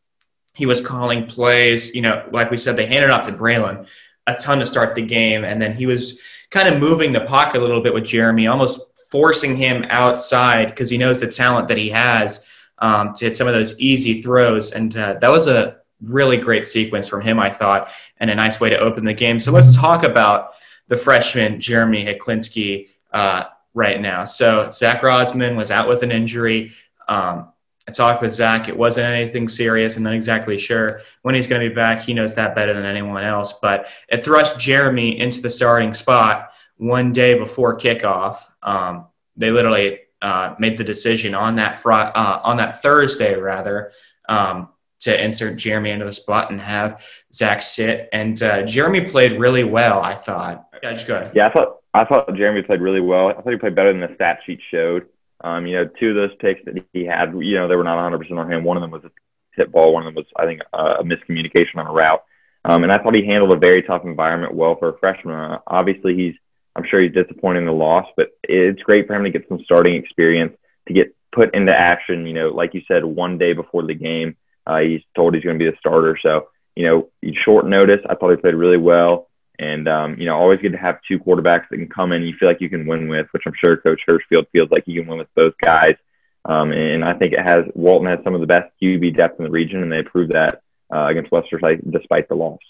He 0.55 0.67
was 0.67 0.81
calling 0.81 1.27
plays, 1.27 1.97
you 1.97 2.01
know, 2.01 2.29
like 2.31 2.49
we 2.49 2.57
said, 2.57 2.77
they 2.77 2.87
handed 2.87 3.11
off 3.11 3.27
to 3.27 3.33
Braylon 3.33 3.89
a 4.29 4.35
ton 4.35 4.61
to 4.61 4.67
start 4.67 4.95
the 4.95 5.03
game. 5.03 5.43
And 5.43 5.61
then 5.61 5.75
he 5.75 5.87
was 5.87 6.21
kind 6.51 6.69
of 6.69 6.79
moving 6.79 7.13
the 7.13 7.23
pocket 7.23 7.59
a 7.59 7.65
little 7.65 7.83
bit 7.83 7.93
with 7.93 8.05
Jeremy, 8.05 8.47
almost 8.47 9.09
forcing 9.11 9.57
him 9.57 9.85
outside 9.91 10.67
because 10.67 10.89
he 10.89 10.97
knows 10.97 11.19
the 11.19 11.27
talent 11.27 11.67
that 11.67 11.77
he 11.77 11.89
has 11.89 12.47
um, 12.79 13.13
to 13.15 13.25
hit 13.25 13.37
some 13.37 13.49
of 13.49 13.53
those 13.53 13.81
easy 13.81 14.23
throws. 14.23 14.71
And 14.71 14.97
uh, 14.97 15.15
that 15.15 15.33
was 15.33 15.49
a 15.49 15.79
really 16.01 16.37
great 16.37 16.67
sequence 16.67 17.09
from 17.09 17.23
him, 17.23 17.41
I 17.41 17.51
thought, 17.51 17.91
and 18.19 18.31
a 18.31 18.37
nice 18.37 18.61
way 18.61 18.71
to 18.71 18.79
open 18.79 19.05
the 19.05 19.13
game. 19.13 19.41
So 19.41 19.51
let's 19.51 19.75
talk 19.75 20.05
about 20.05 20.53
the 20.87 20.97
freshman, 20.97 21.59
Jeremy 21.59 22.05
Hecklinski. 22.05 22.91
Uh, 23.13 23.47
right 23.75 24.01
now. 24.01 24.25
So 24.25 24.71
Zach 24.71 25.03
Rosman 25.03 25.57
was 25.57 25.71
out 25.71 25.89
with 25.89 26.03
an 26.03 26.11
injury. 26.11 26.73
Um, 27.09 27.53
I 27.89 27.93
talked 27.93 28.23
with 28.23 28.33
Zach. 28.33 28.69
It 28.69 28.77
wasn't 28.77 29.07
anything 29.07 29.49
serious. 29.49 29.97
I'm 29.97 30.05
not 30.05 30.15
exactly 30.15 30.59
sure 30.59 31.01
when 31.23 31.35
he's 31.35 31.47
going 31.47 31.63
to 31.63 31.69
be 31.69 31.75
back. 31.75 32.01
He 32.01 32.15
knows 32.15 32.35
that 32.35 32.55
better 32.55 32.73
than 32.73 32.85
anyone 32.85 33.25
else. 33.25 33.55
But 33.55 33.89
it 34.09 34.25
thrust 34.25 34.61
Jeremy 34.61 35.19
into 35.19 35.41
the 35.41 35.51
starting 35.51 35.95
spot 35.95 36.51
one 36.77 37.13
day 37.13 37.35
before 37.35 37.77
kickoff. 37.77 38.39
Um, 38.63 39.07
they 39.37 39.51
literally 39.51 40.01
uh, 40.23 40.55
made 40.59 40.79
the 40.79 40.85
decision 40.85 41.35
on 41.35 41.57
that 41.57 41.81
fr- 41.81 41.93
uh, 41.93 42.41
on 42.45 42.59
that 42.59 42.83
Thursday 42.83 43.35
rather 43.35 43.93
um, 44.29 44.69
to 45.01 45.25
insert 45.25 45.57
Jeremy 45.57 45.91
into 45.91 46.05
the 46.05 46.13
spot 46.13 46.51
and 46.51 46.61
have 46.61 47.03
Zach 47.33 47.63
sit. 47.63 48.09
And 48.13 48.41
uh, 48.43 48.63
Jeremy 48.63 49.03
played 49.03 49.41
really 49.41 49.65
well. 49.65 50.01
I 50.01 50.15
thought. 50.15 50.69
Yeah, 50.83 50.93
just 50.93 51.07
go 51.07 51.17
ahead. 51.17 51.33
Yeah, 51.35 51.49
I 51.49 51.53
thought 51.53 51.80
I 51.93 52.05
thought 52.05 52.35
Jeremy 52.37 52.63
played 52.63 52.81
really 52.81 53.01
well. 53.01 53.29
I 53.29 53.35
thought 53.35 53.53
he 53.53 53.59
played 53.59 53.75
better 53.75 53.93
than 53.93 54.01
the 54.01 54.15
stat 54.15 54.39
sheet 54.47 54.61
showed. 54.71 55.07
Um, 55.43 55.67
you 55.67 55.77
know, 55.77 55.89
two 55.99 56.11
of 56.11 56.17
those 56.17 56.37
picks 56.39 56.65
that 56.67 56.75
he 56.93 57.05
had, 57.05 57.33
you 57.35 57.57
know, 57.57 57.67
they 57.67 57.77
were 57.77 57.85
not 57.85 57.99
100% 58.13 58.31
on 58.39 58.53
him. 58.53 58.65
One 58.65 58.77
of 58.77 58.83
them 58.83 58.91
was 58.91 59.05
a 59.05 59.11
hit 59.57 59.73
ball. 59.73 59.93
One 59.93 60.07
of 60.07 60.15
them 60.15 60.23
was, 60.23 60.27
I 60.37 60.45
think, 60.45 60.61
a 60.73 61.03
miscommunication 61.03 61.77
on 61.77 61.87
a 61.87 61.93
route. 61.93 62.23
Um, 62.65 62.83
and 62.83 62.93
I 62.93 62.99
thought 62.99 63.17
he 63.17 63.27
handled 63.27 63.55
a 63.55 63.59
very 63.59 63.83
tough 63.83 64.05
environment 64.05 64.55
well 64.55 64.77
for 64.79 64.91
a 64.91 64.99
freshman. 64.99 65.35
Uh, 65.35 65.59
obviously, 65.67 66.15
he's, 66.15 66.35
I'm 66.77 66.85
sure 66.89 67.01
he's 67.01 67.15
disappointed 67.15 67.61
in 67.61 67.67
the 67.67 67.73
loss, 67.73 68.07
but 68.17 68.29
it's 68.45 68.83
great 68.83 69.07
for 69.07 69.15
him 69.15 69.25
to 69.25 69.31
get 69.31 69.49
some 69.49 69.61
starting 69.65 69.95
experience, 69.95 70.55
to 70.87 70.95
get 70.95 71.15
put 71.33 71.55
into 71.55 71.75
action. 71.75 72.27
You 72.27 72.35
know, 72.35 72.49
like 72.49 72.75
you 72.75 72.83
said, 72.87 73.05
one 73.05 73.39
day 73.39 73.55
before 73.55 73.87
the 73.87 73.95
game, 73.95 74.37
uh, 74.67 74.81
he's 74.81 75.01
told 75.17 75.35
he's 75.35 75.43
going 75.43 75.59
to 75.59 75.65
be 75.65 75.71
the 75.71 75.77
starter. 75.79 76.19
So, 76.23 76.49
you 76.77 76.87
know, 76.87 77.09
short 77.45 77.67
notice, 77.67 78.01
I 78.09 78.15
thought 78.15 78.31
he 78.31 78.37
played 78.37 78.55
really 78.55 78.77
well. 78.77 79.30
And 79.61 79.87
um, 79.89 80.19
you 80.19 80.25
know, 80.25 80.39
always 80.39 80.59
good 80.61 80.73
to 80.73 80.79
have 80.79 81.01
two 81.07 81.19
quarterbacks 81.19 81.69
that 81.69 81.77
can 81.77 81.89
come 81.89 82.13
in. 82.13 82.23
You 82.23 82.35
feel 82.41 82.49
like 82.49 82.63
you 82.63 82.71
can 82.71 82.87
win 82.87 83.09
with, 83.09 83.27
which 83.33 83.43
I'm 83.47 83.53
sure 83.63 83.77
Coach 83.77 84.01
Hirschfield 84.09 84.47
feels 84.53 84.71
like 84.71 84.85
he 84.87 84.95
can 84.95 85.07
win 85.07 85.19
with 85.19 85.29
both 85.37 85.53
guys. 85.63 85.97
Um, 86.47 86.73
and 86.73 87.05
I 87.05 87.13
think 87.13 87.35
it 87.35 87.41
has 87.41 87.67
Walton 87.75 88.09
has 88.09 88.25
some 88.25 88.35
of 88.35 88.41
the 88.41 88.47
best 88.47 88.73
QB 88.83 89.19
depth 89.19 89.39
in 89.39 89.45
the 89.45 89.51
region, 89.51 89.83
and 89.83 89.93
they 89.93 90.03
proved 90.03 90.33
that 90.33 90.63
uh, 90.91 91.09
against 91.09 91.31
Western 91.31 91.61
despite 91.91 92.27
the 92.31 92.37
loss. 92.37 92.61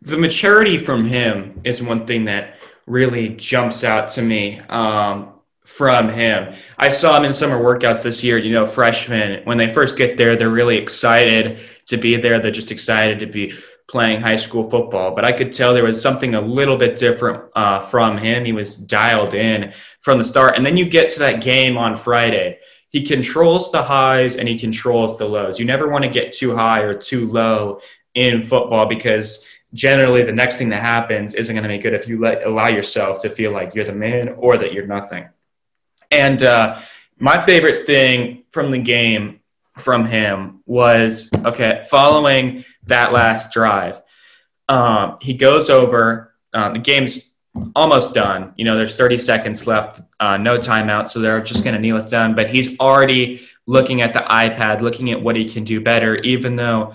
The 0.00 0.16
maturity 0.16 0.78
from 0.78 1.06
him 1.06 1.60
is 1.64 1.82
one 1.82 2.06
thing 2.06 2.26
that 2.26 2.54
really 2.86 3.30
jumps 3.30 3.82
out 3.82 4.12
to 4.12 4.22
me 4.22 4.60
um, 4.68 5.32
from 5.64 6.08
him. 6.08 6.54
I 6.78 6.90
saw 6.90 7.16
him 7.16 7.24
in 7.24 7.32
summer 7.32 7.60
workouts 7.60 8.04
this 8.04 8.22
year. 8.22 8.38
You 8.38 8.52
know, 8.52 8.64
freshmen 8.64 9.44
when 9.44 9.58
they 9.58 9.72
first 9.72 9.96
get 9.96 10.16
there, 10.16 10.36
they're 10.36 10.50
really 10.50 10.76
excited 10.76 11.58
to 11.86 11.96
be 11.96 12.16
there. 12.16 12.40
They're 12.40 12.52
just 12.52 12.70
excited 12.70 13.18
to 13.18 13.26
be 13.26 13.52
playing 13.88 14.20
high 14.20 14.36
school 14.36 14.68
football, 14.68 15.14
but 15.14 15.24
I 15.24 15.32
could 15.32 15.52
tell 15.52 15.74
there 15.74 15.84
was 15.84 16.00
something 16.00 16.34
a 16.34 16.40
little 16.40 16.76
bit 16.76 16.96
different 16.96 17.44
uh, 17.54 17.80
from 17.80 18.18
him. 18.18 18.44
He 18.44 18.52
was 18.52 18.76
dialed 18.76 19.34
in 19.34 19.72
from 20.00 20.18
the 20.18 20.24
start. 20.24 20.56
And 20.56 20.64
then 20.64 20.76
you 20.76 20.86
get 20.86 21.10
to 21.10 21.18
that 21.20 21.42
game 21.42 21.76
on 21.76 21.96
Friday. 21.96 22.58
He 22.88 23.02
controls 23.02 23.72
the 23.72 23.82
highs 23.82 24.36
and 24.36 24.48
he 24.48 24.58
controls 24.58 25.18
the 25.18 25.26
lows. 25.26 25.58
You 25.58 25.64
never 25.64 25.88
want 25.88 26.04
to 26.04 26.10
get 26.10 26.32
too 26.32 26.54
high 26.54 26.80
or 26.80 26.94
too 26.94 27.30
low 27.30 27.80
in 28.14 28.42
football 28.42 28.86
because 28.86 29.46
generally 29.74 30.22
the 30.22 30.32
next 30.32 30.56
thing 30.56 30.68
that 30.70 30.82
happens 30.82 31.34
isn't 31.34 31.54
going 31.54 31.62
to 31.62 31.68
be 31.68 31.78
good 31.78 31.94
if 31.94 32.06
you 32.06 32.20
let 32.20 32.44
allow 32.44 32.68
yourself 32.68 33.22
to 33.22 33.30
feel 33.30 33.52
like 33.52 33.74
you're 33.74 33.84
the 33.84 33.92
man 33.92 34.28
or 34.38 34.58
that 34.58 34.72
you're 34.72 34.86
nothing. 34.86 35.28
And 36.10 36.42
uh, 36.42 36.78
my 37.18 37.38
favorite 37.38 37.86
thing 37.86 38.44
from 38.50 38.70
the 38.70 38.78
game 38.78 39.40
from 39.78 40.06
him 40.06 40.60
was 40.66 41.30
okay, 41.44 41.84
following 41.90 42.64
that 42.86 43.12
last 43.12 43.52
drive, 43.52 44.02
um, 44.68 45.18
he 45.20 45.34
goes 45.34 45.70
over, 45.70 46.34
uh, 46.52 46.72
the 46.72 46.78
game's 46.78 47.32
almost 47.74 48.14
done. 48.14 48.52
You 48.56 48.64
know, 48.64 48.76
there's 48.76 48.96
30 48.96 49.18
seconds 49.18 49.66
left, 49.66 50.00
uh, 50.20 50.36
no 50.36 50.58
timeout, 50.58 51.10
so 51.10 51.20
they're 51.20 51.42
just 51.42 51.64
going 51.64 51.74
to 51.74 51.80
kneel 51.80 51.98
it 51.98 52.08
down. 52.08 52.34
But 52.34 52.50
he's 52.50 52.78
already 52.78 53.46
looking 53.66 54.02
at 54.02 54.12
the 54.12 54.20
iPad, 54.20 54.80
looking 54.80 55.10
at 55.10 55.22
what 55.22 55.36
he 55.36 55.48
can 55.48 55.64
do 55.64 55.80
better, 55.80 56.16
even 56.16 56.56
though 56.56 56.94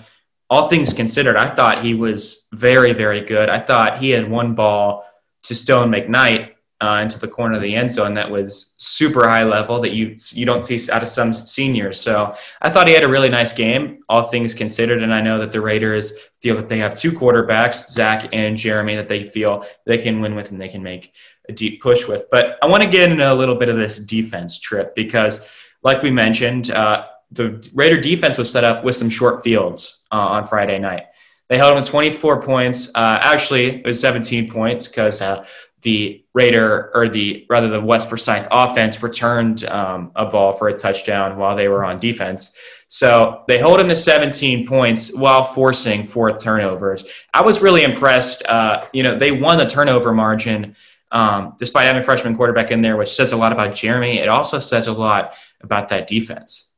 all 0.50 0.68
things 0.68 0.92
considered, 0.92 1.36
I 1.36 1.54
thought 1.54 1.84
he 1.84 1.94
was 1.94 2.48
very, 2.52 2.92
very 2.92 3.20
good. 3.20 3.48
I 3.48 3.60
thought 3.60 4.00
he 4.00 4.10
had 4.10 4.30
one 4.30 4.54
ball 4.54 5.04
to 5.44 5.54
Stone 5.54 5.90
McKnight 5.90 6.52
uh, 6.80 7.00
into 7.02 7.18
the 7.18 7.26
corner 7.26 7.56
of 7.56 7.62
the 7.62 7.74
end 7.74 7.90
zone 7.90 8.14
that 8.14 8.30
was 8.30 8.74
super 8.76 9.28
high 9.28 9.42
level 9.42 9.80
that 9.80 9.92
you 9.92 10.16
you 10.30 10.46
don't 10.46 10.64
see 10.64 10.80
out 10.92 11.02
of 11.02 11.08
some 11.08 11.32
seniors. 11.32 12.00
So 12.00 12.34
I 12.62 12.70
thought 12.70 12.86
he 12.86 12.94
had 12.94 13.02
a 13.02 13.08
really 13.08 13.28
nice 13.28 13.52
game, 13.52 14.04
all 14.08 14.24
things 14.24 14.54
considered. 14.54 15.02
And 15.02 15.12
I 15.12 15.20
know 15.20 15.38
that 15.38 15.50
the 15.50 15.60
Raiders 15.60 16.12
feel 16.40 16.54
that 16.56 16.68
they 16.68 16.78
have 16.78 16.98
two 16.98 17.12
quarterbacks, 17.12 17.90
Zach 17.90 18.28
and 18.32 18.56
Jeremy, 18.56 18.94
that 18.94 19.08
they 19.08 19.28
feel 19.28 19.66
they 19.86 19.98
can 19.98 20.20
win 20.20 20.36
with 20.36 20.52
and 20.52 20.60
they 20.60 20.68
can 20.68 20.82
make 20.82 21.12
a 21.48 21.52
deep 21.52 21.82
push 21.82 22.06
with. 22.06 22.24
But 22.30 22.58
I 22.62 22.66
want 22.66 22.82
to 22.82 22.88
get 22.88 23.10
into 23.10 23.30
a 23.30 23.34
little 23.34 23.56
bit 23.56 23.68
of 23.68 23.76
this 23.76 23.98
defense 23.98 24.60
trip 24.60 24.94
because, 24.94 25.42
like 25.82 26.02
we 26.02 26.10
mentioned, 26.12 26.70
uh, 26.70 27.06
the 27.32 27.68
Raider 27.74 28.00
defense 28.00 28.38
was 28.38 28.50
set 28.50 28.64
up 28.64 28.84
with 28.84 28.96
some 28.96 29.10
short 29.10 29.42
fields 29.42 30.04
uh, 30.12 30.16
on 30.16 30.46
Friday 30.46 30.78
night. 30.78 31.06
They 31.48 31.56
held 31.56 31.76
them 31.76 31.84
24 31.84 32.42
points. 32.42 32.90
Uh, 32.94 33.18
actually, 33.22 33.76
it 33.76 33.86
was 33.86 33.98
17 34.00 34.50
points 34.50 34.86
because 34.86 35.22
uh, 35.22 35.44
the 35.82 36.24
Raider 36.34 36.90
or 36.94 37.08
the 37.08 37.46
rather 37.48 37.68
the 37.68 37.80
West 37.80 38.08
Forsyth 38.08 38.48
offense 38.50 39.02
returned 39.02 39.64
um, 39.64 40.10
a 40.16 40.26
ball 40.26 40.52
for 40.52 40.68
a 40.68 40.76
touchdown 40.76 41.36
while 41.36 41.56
they 41.56 41.68
were 41.68 41.84
on 41.84 42.00
defense. 42.00 42.54
So 42.88 43.44
they 43.46 43.58
hold 43.58 43.80
him 43.80 43.88
to 43.88 43.96
17 43.96 44.66
points 44.66 45.14
while 45.14 45.44
forcing 45.44 46.06
four 46.06 46.36
turnovers. 46.36 47.04
I 47.34 47.42
was 47.42 47.60
really 47.60 47.82
impressed. 47.82 48.44
Uh, 48.46 48.84
you 48.92 49.02
know, 49.02 49.18
they 49.18 49.30
won 49.30 49.58
the 49.58 49.66
turnover 49.66 50.12
margin 50.12 50.74
um, 51.12 51.54
despite 51.58 51.86
having 51.86 52.00
a 52.00 52.04
freshman 52.04 52.36
quarterback 52.36 52.70
in 52.70 52.82
there, 52.82 52.96
which 52.96 53.10
says 53.10 53.32
a 53.32 53.36
lot 53.36 53.52
about 53.52 53.74
Jeremy. 53.74 54.18
It 54.18 54.28
also 54.28 54.58
says 54.58 54.86
a 54.86 54.92
lot 54.92 55.34
about 55.60 55.90
that 55.90 56.06
defense. 56.06 56.72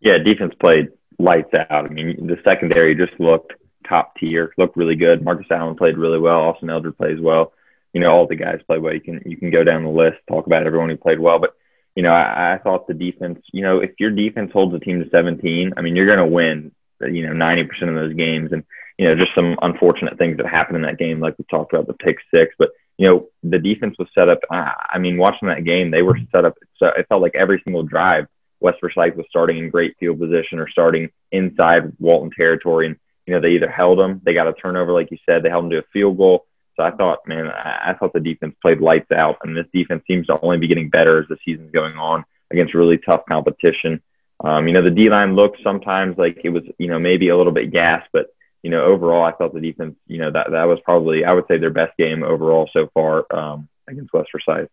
Yeah, 0.00 0.18
defense 0.18 0.52
played 0.60 0.88
lights 1.18 1.54
out. 1.54 1.86
I 1.86 1.88
mean, 1.88 2.26
the 2.26 2.36
secondary 2.44 2.94
just 2.94 3.18
looked 3.18 3.54
top 3.88 4.16
tier, 4.16 4.52
looked 4.58 4.76
really 4.76 4.96
good. 4.96 5.24
Marcus 5.24 5.46
Allen 5.50 5.76
played 5.76 5.96
really 5.96 6.18
well. 6.18 6.40
Austin 6.40 6.70
Elder 6.70 6.92
plays 6.92 7.20
well 7.20 7.52
you 7.94 8.00
know, 8.00 8.10
all 8.10 8.26
the 8.26 8.34
guys 8.34 8.58
play 8.66 8.78
well. 8.78 8.92
You 8.92 9.00
can 9.00 9.22
you 9.24 9.36
can 9.36 9.50
go 9.50 9.64
down 9.64 9.84
the 9.84 9.88
list, 9.88 10.18
talk 10.28 10.46
about 10.46 10.66
everyone 10.66 10.90
who 10.90 10.96
played 10.96 11.20
well. 11.20 11.38
But 11.38 11.54
you 11.94 12.02
know, 12.02 12.10
I, 12.10 12.54
I 12.54 12.58
thought 12.58 12.88
the 12.88 12.94
defense. 12.94 13.38
You 13.52 13.62
know, 13.62 13.78
if 13.78 13.92
your 13.98 14.10
defense 14.10 14.50
holds 14.52 14.74
a 14.74 14.80
team 14.80 15.02
to 15.02 15.08
17, 15.10 15.72
I 15.76 15.80
mean, 15.80 15.96
you're 15.96 16.08
going 16.08 16.18
to 16.18 16.26
win. 16.26 16.72
You 17.00 17.26
know, 17.26 17.32
90% 17.32 17.88
of 17.88 17.94
those 17.94 18.14
games, 18.14 18.50
and 18.52 18.64
you 18.98 19.06
know, 19.06 19.14
just 19.14 19.34
some 19.34 19.56
unfortunate 19.62 20.18
things 20.18 20.38
that 20.38 20.46
happened 20.46 20.76
in 20.76 20.82
that 20.82 20.98
game, 20.98 21.20
like 21.20 21.38
we 21.38 21.44
talked 21.50 21.72
about 21.72 21.86
the 21.86 21.94
pick 21.94 22.16
six. 22.32 22.54
But 22.58 22.70
you 22.98 23.06
know, 23.06 23.28
the 23.42 23.58
defense 23.58 23.96
was 23.98 24.08
set 24.14 24.28
up. 24.28 24.40
I 24.50 24.98
mean, 24.98 25.16
watching 25.16 25.48
that 25.48 25.64
game, 25.64 25.90
they 25.90 26.02
were 26.02 26.18
set 26.32 26.44
up. 26.44 26.54
So 26.78 26.86
it 26.86 27.06
felt 27.08 27.22
like 27.22 27.34
every 27.34 27.60
single 27.64 27.82
drive, 27.84 28.26
West 28.60 28.78
Forsyth 28.80 29.16
was 29.16 29.26
starting 29.28 29.58
in 29.58 29.70
great 29.70 29.96
field 30.00 30.18
position 30.18 30.58
or 30.58 30.68
starting 30.68 31.10
inside 31.30 31.92
Walton 32.00 32.30
territory, 32.36 32.86
and 32.86 32.96
you 33.26 33.34
know, 33.34 33.40
they 33.40 33.50
either 33.50 33.70
held 33.70 33.98
them, 33.98 34.20
they 34.24 34.34
got 34.34 34.48
a 34.48 34.52
turnover, 34.52 34.92
like 34.92 35.10
you 35.10 35.18
said, 35.26 35.42
they 35.42 35.48
held 35.48 35.64
them 35.64 35.70
to 35.70 35.78
a 35.78 35.82
field 35.92 36.16
goal 36.16 36.46
so 36.76 36.82
I 36.82 36.90
thought, 36.90 37.20
man, 37.26 37.46
I 37.48 37.94
thought 37.98 38.12
the 38.12 38.20
defense 38.20 38.54
played 38.60 38.80
lights 38.80 39.10
out, 39.12 39.38
and 39.42 39.56
this 39.56 39.66
defense 39.72 40.02
seems 40.06 40.26
to 40.26 40.38
only 40.40 40.58
be 40.58 40.68
getting 40.68 40.90
better 40.90 41.20
as 41.20 41.28
the 41.28 41.36
season's 41.44 41.72
going 41.72 41.96
on 41.96 42.24
against 42.50 42.74
really 42.74 42.98
tough 42.98 43.22
competition. 43.28 44.02
Um, 44.42 44.66
you 44.66 44.74
know, 44.74 44.82
the 44.82 44.90
D 44.90 45.08
line 45.08 45.34
looked 45.36 45.62
sometimes 45.62 46.18
like 46.18 46.40
it 46.44 46.50
was, 46.50 46.64
you 46.78 46.88
know, 46.88 46.98
maybe 46.98 47.28
a 47.28 47.36
little 47.36 47.52
bit 47.52 47.72
gas, 47.72 48.04
but 48.12 48.26
you 48.64 48.70
know, 48.70 48.82
overall, 48.82 49.22
I 49.24 49.32
thought 49.32 49.52
the 49.52 49.60
defense, 49.60 49.94
you 50.06 50.18
know, 50.18 50.30
that 50.30 50.50
that 50.50 50.64
was 50.64 50.78
probably, 50.84 51.22
I 51.22 51.34
would 51.34 51.44
say, 51.48 51.58
their 51.58 51.70
best 51.70 51.96
game 51.98 52.22
overall 52.22 52.68
so 52.72 52.88
far 52.94 53.26
um, 53.30 53.68
against 53.86 54.12
West 54.14 54.30
Forsyth. 54.32 54.70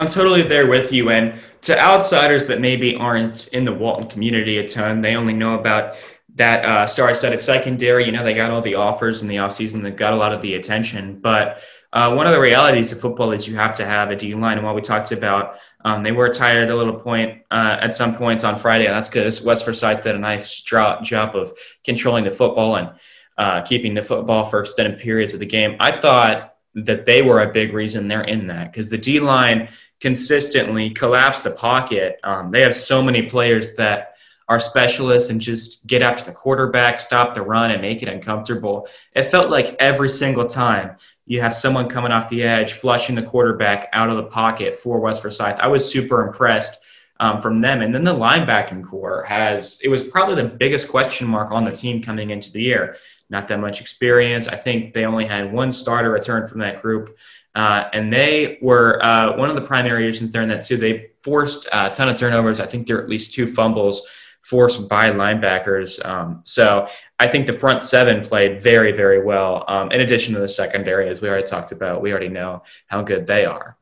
I'm 0.00 0.08
totally 0.08 0.42
there 0.42 0.66
with 0.66 0.92
you. 0.92 1.10
And 1.10 1.38
to 1.62 1.78
outsiders 1.78 2.46
that 2.46 2.60
maybe 2.60 2.96
aren't 2.96 3.46
in 3.48 3.64
the 3.64 3.72
Walton 3.72 4.08
community 4.08 4.58
a 4.58 4.68
ton, 4.68 5.02
they 5.02 5.14
only 5.14 5.34
know 5.34 5.56
about 5.56 5.94
that 6.36 6.64
uh, 6.64 6.86
star-studded 6.86 7.42
secondary. 7.42 8.06
You 8.06 8.12
know, 8.12 8.24
they 8.24 8.34
got 8.34 8.50
all 8.50 8.62
the 8.62 8.76
offers 8.76 9.22
in 9.22 9.28
the 9.28 9.36
offseason 9.36 9.82
that 9.82 9.96
got 9.96 10.12
a 10.12 10.16
lot 10.16 10.32
of 10.32 10.42
the 10.42 10.54
attention. 10.54 11.20
But 11.20 11.58
uh, 11.92 12.14
one 12.14 12.26
of 12.26 12.32
the 12.32 12.40
realities 12.40 12.92
of 12.92 13.00
football 13.00 13.32
is 13.32 13.48
you 13.48 13.56
have 13.56 13.76
to 13.76 13.84
have 13.84 14.10
a 14.10 14.16
D 14.16 14.34
line. 14.34 14.58
And 14.58 14.64
while 14.64 14.74
we 14.74 14.80
talked 14.80 15.12
about 15.12 15.58
um, 15.84 16.02
they 16.02 16.12
were 16.12 16.28
tired 16.28 16.70
a 16.70 16.76
little 16.76 16.98
point 16.98 17.42
uh, 17.50 17.78
at 17.80 17.94
some 17.94 18.14
points 18.14 18.44
on 18.44 18.58
Friday, 18.58 18.86
and 18.86 18.94
that's 18.94 19.08
because 19.08 19.42
West 19.42 19.64
Forsyth 19.64 20.02
did 20.02 20.14
a 20.14 20.18
nice 20.18 20.60
job 20.60 21.34
of 21.34 21.52
controlling 21.84 22.24
the 22.24 22.30
football 22.30 22.76
and 22.76 22.90
uh, 23.38 23.62
keeping 23.62 23.94
the 23.94 24.02
football 24.02 24.44
for 24.44 24.60
extended 24.60 25.00
periods 25.00 25.32
of 25.32 25.40
the 25.40 25.46
game. 25.46 25.76
I 25.80 25.98
thought 26.00 26.54
that 26.74 27.06
they 27.06 27.22
were 27.22 27.40
a 27.40 27.52
big 27.52 27.72
reason 27.72 28.08
they're 28.08 28.22
in 28.22 28.46
that 28.48 28.70
because 28.70 28.90
the 28.90 28.98
D 28.98 29.20
line 29.20 29.68
consistently 30.00 30.90
collapsed 30.90 31.44
the 31.44 31.50
pocket. 31.50 32.18
Um, 32.22 32.50
they 32.50 32.62
have 32.62 32.76
so 32.76 33.02
many 33.02 33.22
players 33.22 33.74
that 33.76 34.14
our 34.50 34.58
specialists 34.58 35.30
and 35.30 35.40
just 35.40 35.86
get 35.86 36.02
after 36.02 36.24
the 36.24 36.32
quarterback, 36.32 36.98
stop 36.98 37.36
the 37.36 37.40
run, 37.40 37.70
and 37.70 37.80
make 37.80 38.02
it 38.02 38.08
uncomfortable. 38.08 38.88
It 39.14 39.30
felt 39.30 39.48
like 39.48 39.76
every 39.78 40.08
single 40.08 40.48
time 40.48 40.96
you 41.24 41.40
have 41.40 41.54
someone 41.54 41.88
coming 41.88 42.10
off 42.10 42.28
the 42.28 42.42
edge, 42.42 42.72
flushing 42.72 43.14
the 43.14 43.22
quarterback 43.22 43.88
out 43.92 44.10
of 44.10 44.16
the 44.16 44.24
pocket 44.24 44.76
for 44.76 44.98
West 44.98 45.22
Forsyth. 45.22 45.56
I 45.60 45.68
was 45.68 45.88
super 45.88 46.26
impressed 46.26 46.80
um, 47.20 47.40
from 47.40 47.60
them. 47.60 47.80
And 47.80 47.94
then 47.94 48.02
the 48.02 48.12
linebacking 48.12 48.82
corps 48.82 49.22
has, 49.22 49.80
it 49.84 49.88
was 49.88 50.02
probably 50.02 50.34
the 50.34 50.48
biggest 50.48 50.88
question 50.88 51.28
mark 51.28 51.52
on 51.52 51.64
the 51.64 51.70
team 51.70 52.02
coming 52.02 52.30
into 52.30 52.50
the 52.50 52.60
year. 52.60 52.96
Not 53.28 53.46
that 53.46 53.60
much 53.60 53.80
experience. 53.80 54.48
I 54.48 54.56
think 54.56 54.94
they 54.94 55.04
only 55.04 55.26
had 55.26 55.52
one 55.52 55.72
starter 55.72 56.10
return 56.10 56.48
from 56.48 56.58
that 56.58 56.82
group. 56.82 57.16
Uh, 57.54 57.84
and 57.92 58.12
they 58.12 58.58
were 58.60 59.00
uh, 59.04 59.36
one 59.36 59.48
of 59.48 59.54
the 59.54 59.62
primary 59.62 60.06
reasons 60.06 60.32
there 60.32 60.42
in 60.42 60.48
that 60.48 60.66
too. 60.66 60.76
They 60.76 61.10
forced 61.22 61.68
a 61.72 61.90
ton 61.90 62.08
of 62.08 62.16
turnovers. 62.16 62.58
I 62.58 62.66
think 62.66 62.88
there 62.88 62.98
are 62.98 63.02
at 63.02 63.08
least 63.08 63.32
two 63.32 63.46
fumbles 63.46 64.04
forced 64.42 64.88
by 64.88 65.10
linebackers. 65.10 66.04
Um, 66.04 66.40
so 66.44 66.88
I 67.18 67.28
think 67.28 67.46
the 67.46 67.52
front 67.52 67.82
seven 67.82 68.22
played 68.22 68.62
very, 68.62 68.92
very 68.92 69.22
well. 69.22 69.64
Um, 69.68 69.92
in 69.92 70.00
addition 70.00 70.34
to 70.34 70.40
the 70.40 70.48
secondary, 70.48 71.08
as 71.08 71.20
we 71.20 71.28
already 71.28 71.46
talked 71.46 71.72
about, 71.72 72.02
we 72.02 72.10
already 72.10 72.28
know 72.28 72.62
how 72.86 73.02
good 73.02 73.26
they 73.26 73.44
are. 73.44 73.76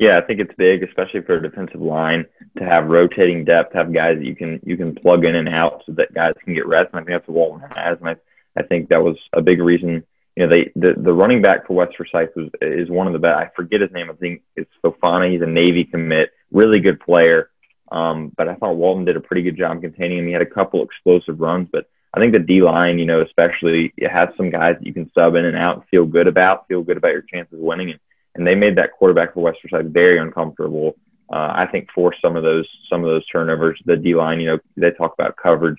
Yeah, 0.00 0.16
I 0.16 0.22
think 0.22 0.40
it's 0.40 0.54
big, 0.56 0.82
especially 0.82 1.20
for 1.20 1.34
a 1.34 1.42
defensive 1.42 1.82
line, 1.82 2.24
to 2.56 2.64
have 2.64 2.86
rotating 2.86 3.44
depth, 3.44 3.74
have 3.74 3.92
guys 3.92 4.16
that 4.16 4.24
you 4.24 4.34
can 4.34 4.58
you 4.64 4.78
can 4.78 4.94
plug 4.94 5.26
in 5.26 5.36
and 5.36 5.46
out 5.46 5.82
so 5.84 5.92
that 5.92 6.14
guys 6.14 6.32
can 6.42 6.54
get 6.54 6.66
rest. 6.66 6.88
And 6.94 7.00
I 7.00 7.04
think 7.04 7.18
that's 7.18 7.28
what 7.28 7.50
Walton 7.50 7.68
has, 7.76 7.98
and 8.00 8.08
I, 8.08 8.16
I 8.58 8.62
think 8.62 8.88
that 8.88 9.02
was 9.02 9.18
a 9.34 9.42
big 9.42 9.60
reason. 9.60 10.02
You 10.36 10.46
know, 10.46 10.52
they 10.52 10.72
the, 10.74 10.94
the 10.96 11.12
running 11.12 11.42
back 11.42 11.66
for 11.66 11.74
West 11.74 11.98
Forsyth 11.98 12.30
was 12.34 12.48
is 12.62 12.88
one 12.88 13.08
of 13.08 13.12
the 13.12 13.18
best. 13.18 13.36
I 13.36 13.50
forget 13.54 13.82
his 13.82 13.90
name. 13.92 14.10
I 14.10 14.14
think 14.14 14.40
it's 14.56 14.70
Fofana. 14.82 15.30
He's 15.30 15.42
a 15.42 15.46
Navy 15.46 15.84
commit, 15.84 16.30
really 16.50 16.80
good 16.80 16.98
player. 17.00 17.49
Um, 17.90 18.32
but 18.36 18.48
I 18.48 18.54
thought 18.54 18.76
Walton 18.76 19.04
did 19.04 19.16
a 19.16 19.20
pretty 19.20 19.42
good 19.42 19.56
job 19.56 19.80
containing 19.80 20.18
him. 20.18 20.26
He 20.26 20.32
had 20.32 20.42
a 20.42 20.46
couple 20.46 20.82
explosive 20.82 21.40
runs, 21.40 21.68
but 21.72 21.86
I 22.12 22.20
think 22.20 22.32
the 22.32 22.38
D 22.38 22.62
line, 22.62 22.98
you 22.98 23.06
know, 23.06 23.20
especially 23.20 23.92
it 23.96 24.10
has 24.10 24.28
some 24.36 24.50
guys 24.50 24.76
that 24.78 24.86
you 24.86 24.92
can 24.92 25.10
sub 25.12 25.34
in 25.34 25.44
and 25.44 25.56
out 25.56 25.86
feel 25.90 26.04
good 26.04 26.26
about, 26.26 26.66
feel 26.68 26.82
good 26.82 26.96
about 26.96 27.12
your 27.12 27.22
chances 27.22 27.54
of 27.54 27.60
winning. 27.60 27.90
And, 27.90 28.00
and 28.34 28.46
they 28.46 28.54
made 28.54 28.76
that 28.76 28.92
quarterback 28.92 29.34
for 29.34 29.42
West 29.42 29.58
Forsyth 29.62 29.92
very 29.92 30.18
uncomfortable. 30.18 30.96
Uh, 31.32 31.52
I 31.54 31.66
think 31.70 31.88
for 31.94 32.12
some 32.20 32.36
of 32.36 32.42
those 32.42 32.68
some 32.88 33.04
of 33.04 33.10
those 33.10 33.26
turnovers, 33.26 33.80
the 33.84 33.96
D 33.96 34.14
line, 34.14 34.40
you 34.40 34.46
know, 34.46 34.58
they 34.76 34.90
talk 34.90 35.14
about 35.14 35.36
coverage, 35.36 35.78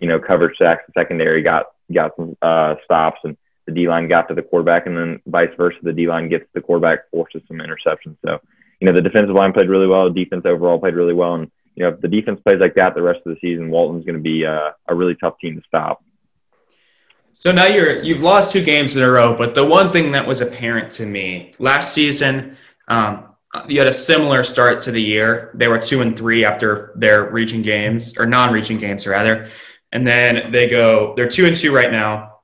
you 0.00 0.08
know, 0.08 0.18
coverage 0.18 0.58
sacks. 0.58 0.82
The 0.86 1.00
secondary 1.00 1.42
got 1.42 1.66
got 1.92 2.16
some 2.16 2.36
uh, 2.42 2.74
stops, 2.84 3.20
and 3.22 3.36
the 3.66 3.72
D 3.72 3.88
line 3.88 4.08
got 4.08 4.28
to 4.28 4.34
the 4.34 4.42
quarterback, 4.42 4.86
and 4.86 4.96
then 4.96 5.20
vice 5.26 5.50
versa, 5.56 5.78
the 5.82 5.92
D 5.92 6.08
line 6.08 6.28
gets 6.28 6.46
the 6.52 6.60
quarterback, 6.60 7.08
forces 7.10 7.42
some 7.46 7.58
interceptions. 7.58 8.16
So 8.24 8.40
you 8.80 8.86
know, 8.86 8.92
the 8.92 9.02
defensive 9.02 9.34
line 9.34 9.52
played 9.52 9.68
really 9.68 9.86
well. 9.86 10.12
The 10.12 10.24
defense 10.24 10.42
overall 10.46 10.78
played 10.78 10.94
really 10.94 11.14
well. 11.14 11.34
And, 11.34 11.50
you 11.74 11.84
know, 11.84 11.90
if 11.90 12.00
the 12.00 12.08
defense 12.08 12.40
plays 12.44 12.60
like 12.60 12.74
that 12.74 12.94
the 12.94 13.02
rest 13.02 13.20
of 13.26 13.34
the 13.34 13.40
season, 13.40 13.70
Walton's 13.70 14.04
going 14.04 14.16
to 14.16 14.22
be 14.22 14.46
uh, 14.46 14.70
a 14.86 14.94
really 14.94 15.16
tough 15.16 15.38
team 15.40 15.56
to 15.56 15.62
stop. 15.66 16.02
So 17.34 17.52
now 17.52 17.66
you're 17.66 18.02
you've 18.02 18.20
lost 18.20 18.50
two 18.50 18.64
games 18.64 18.96
in 18.96 19.02
a 19.04 19.08
row, 19.08 19.32
but 19.36 19.54
the 19.54 19.64
one 19.64 19.92
thing 19.92 20.10
that 20.12 20.26
was 20.26 20.40
apparent 20.40 20.92
to 20.94 21.06
me 21.06 21.52
last 21.60 21.92
season, 21.92 22.56
um, 22.88 23.28
you 23.68 23.78
had 23.78 23.86
a 23.86 23.94
similar 23.94 24.42
start 24.42 24.82
to 24.82 24.90
the 24.90 25.00
year. 25.00 25.52
They 25.54 25.68
were 25.68 25.78
two 25.78 26.00
and 26.00 26.18
three 26.18 26.44
after 26.44 26.92
their 26.96 27.30
region 27.30 27.62
games 27.62 28.18
or 28.18 28.26
non-region 28.26 28.78
games 28.78 29.06
rather, 29.06 29.48
and 29.92 30.04
then 30.04 30.50
they 30.50 30.66
go 30.66 31.14
they're 31.14 31.28
two 31.28 31.46
and 31.46 31.56
two 31.56 31.72
right 31.72 31.92
now. 31.92 32.40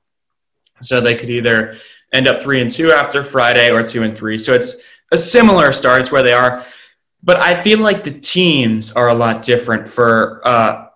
So 0.81 1.01
they 1.01 1.17
could 1.17 1.31
either 1.31 1.75
end 2.13 2.29
up 2.29 2.41
three 2.41 2.61
and 2.61 2.71
two 2.71 2.93
after 2.93 3.25
Friday 3.25 3.73
or 3.73 3.83
two 3.83 4.05
and 4.05 4.17
three. 4.17 4.39
So 4.39 4.55
it's 4.55 4.81
similar 5.19 5.73
start. 5.73 6.01
It's 6.01 6.13
where 6.13 6.23
they 6.23 6.33
are. 6.33 6.65
But 7.23 7.39
I 7.39 7.55
feel 7.55 7.79
like 7.79 8.05
the 8.05 8.13
teams 8.13 8.93
are 8.93 9.09
a 9.09 9.15
lot 9.15 9.43
different 9.43 9.89
for 9.89 10.47
uh, 10.47 10.89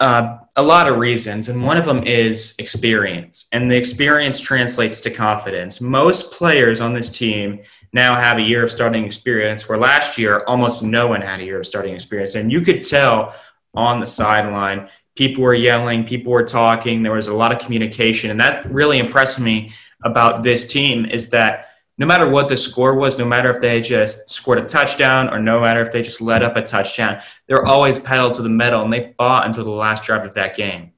uh, 0.00 0.38
a 0.56 0.62
lot 0.62 0.88
of 0.88 0.98
reasons. 0.98 1.48
And 1.48 1.64
one 1.64 1.76
of 1.76 1.84
them 1.84 2.04
is 2.04 2.54
experience. 2.58 3.48
And 3.52 3.70
the 3.70 3.76
experience 3.76 4.40
translates 4.40 5.00
to 5.02 5.10
confidence. 5.10 5.80
Most 5.80 6.32
players 6.32 6.80
on 6.80 6.92
this 6.92 7.10
team 7.10 7.60
now 7.92 8.14
have 8.14 8.38
a 8.38 8.42
year 8.42 8.64
of 8.64 8.70
starting 8.70 9.04
experience, 9.04 9.68
where 9.68 9.78
last 9.78 10.18
year 10.18 10.42
almost 10.46 10.82
no 10.82 11.06
one 11.06 11.20
had 11.20 11.40
a 11.40 11.44
year 11.44 11.60
of 11.60 11.66
starting 11.66 11.94
experience. 11.94 12.34
And 12.34 12.50
you 12.50 12.60
could 12.60 12.84
tell 12.84 13.34
on 13.74 14.00
the 14.00 14.06
sideline, 14.06 14.88
people 15.14 15.44
were 15.44 15.54
yelling, 15.54 16.04
people 16.04 16.32
were 16.32 16.44
talking, 16.44 17.02
there 17.02 17.12
was 17.12 17.28
a 17.28 17.34
lot 17.34 17.52
of 17.52 17.58
communication. 17.58 18.30
And 18.30 18.40
that 18.40 18.70
really 18.70 18.98
impressed 18.98 19.38
me 19.38 19.72
about 20.04 20.42
this 20.42 20.66
team 20.66 21.06
is 21.06 21.30
that 21.30 21.68
no 21.98 22.06
matter 22.06 22.28
what 22.28 22.48
the 22.48 22.56
score 22.56 22.94
was, 22.94 23.18
no 23.18 23.24
matter 23.24 23.50
if 23.50 23.60
they 23.60 23.80
just 23.80 24.30
scored 24.30 24.58
a 24.58 24.64
touchdown 24.64 25.28
or 25.28 25.38
no 25.38 25.60
matter 25.60 25.80
if 25.82 25.92
they 25.92 26.02
just 26.02 26.20
let 26.20 26.42
up 26.42 26.56
a 26.56 26.62
touchdown, 26.62 27.20
they're 27.46 27.66
always 27.66 27.98
pedal 27.98 28.30
to 28.30 28.42
the 28.42 28.48
metal 28.48 28.82
and 28.82 28.92
they 28.92 29.14
fought 29.18 29.46
until 29.46 29.64
the 29.64 29.70
last 29.70 30.04
drive 30.04 30.24
of 30.24 30.34
that 30.34 30.56
game. 30.56 30.92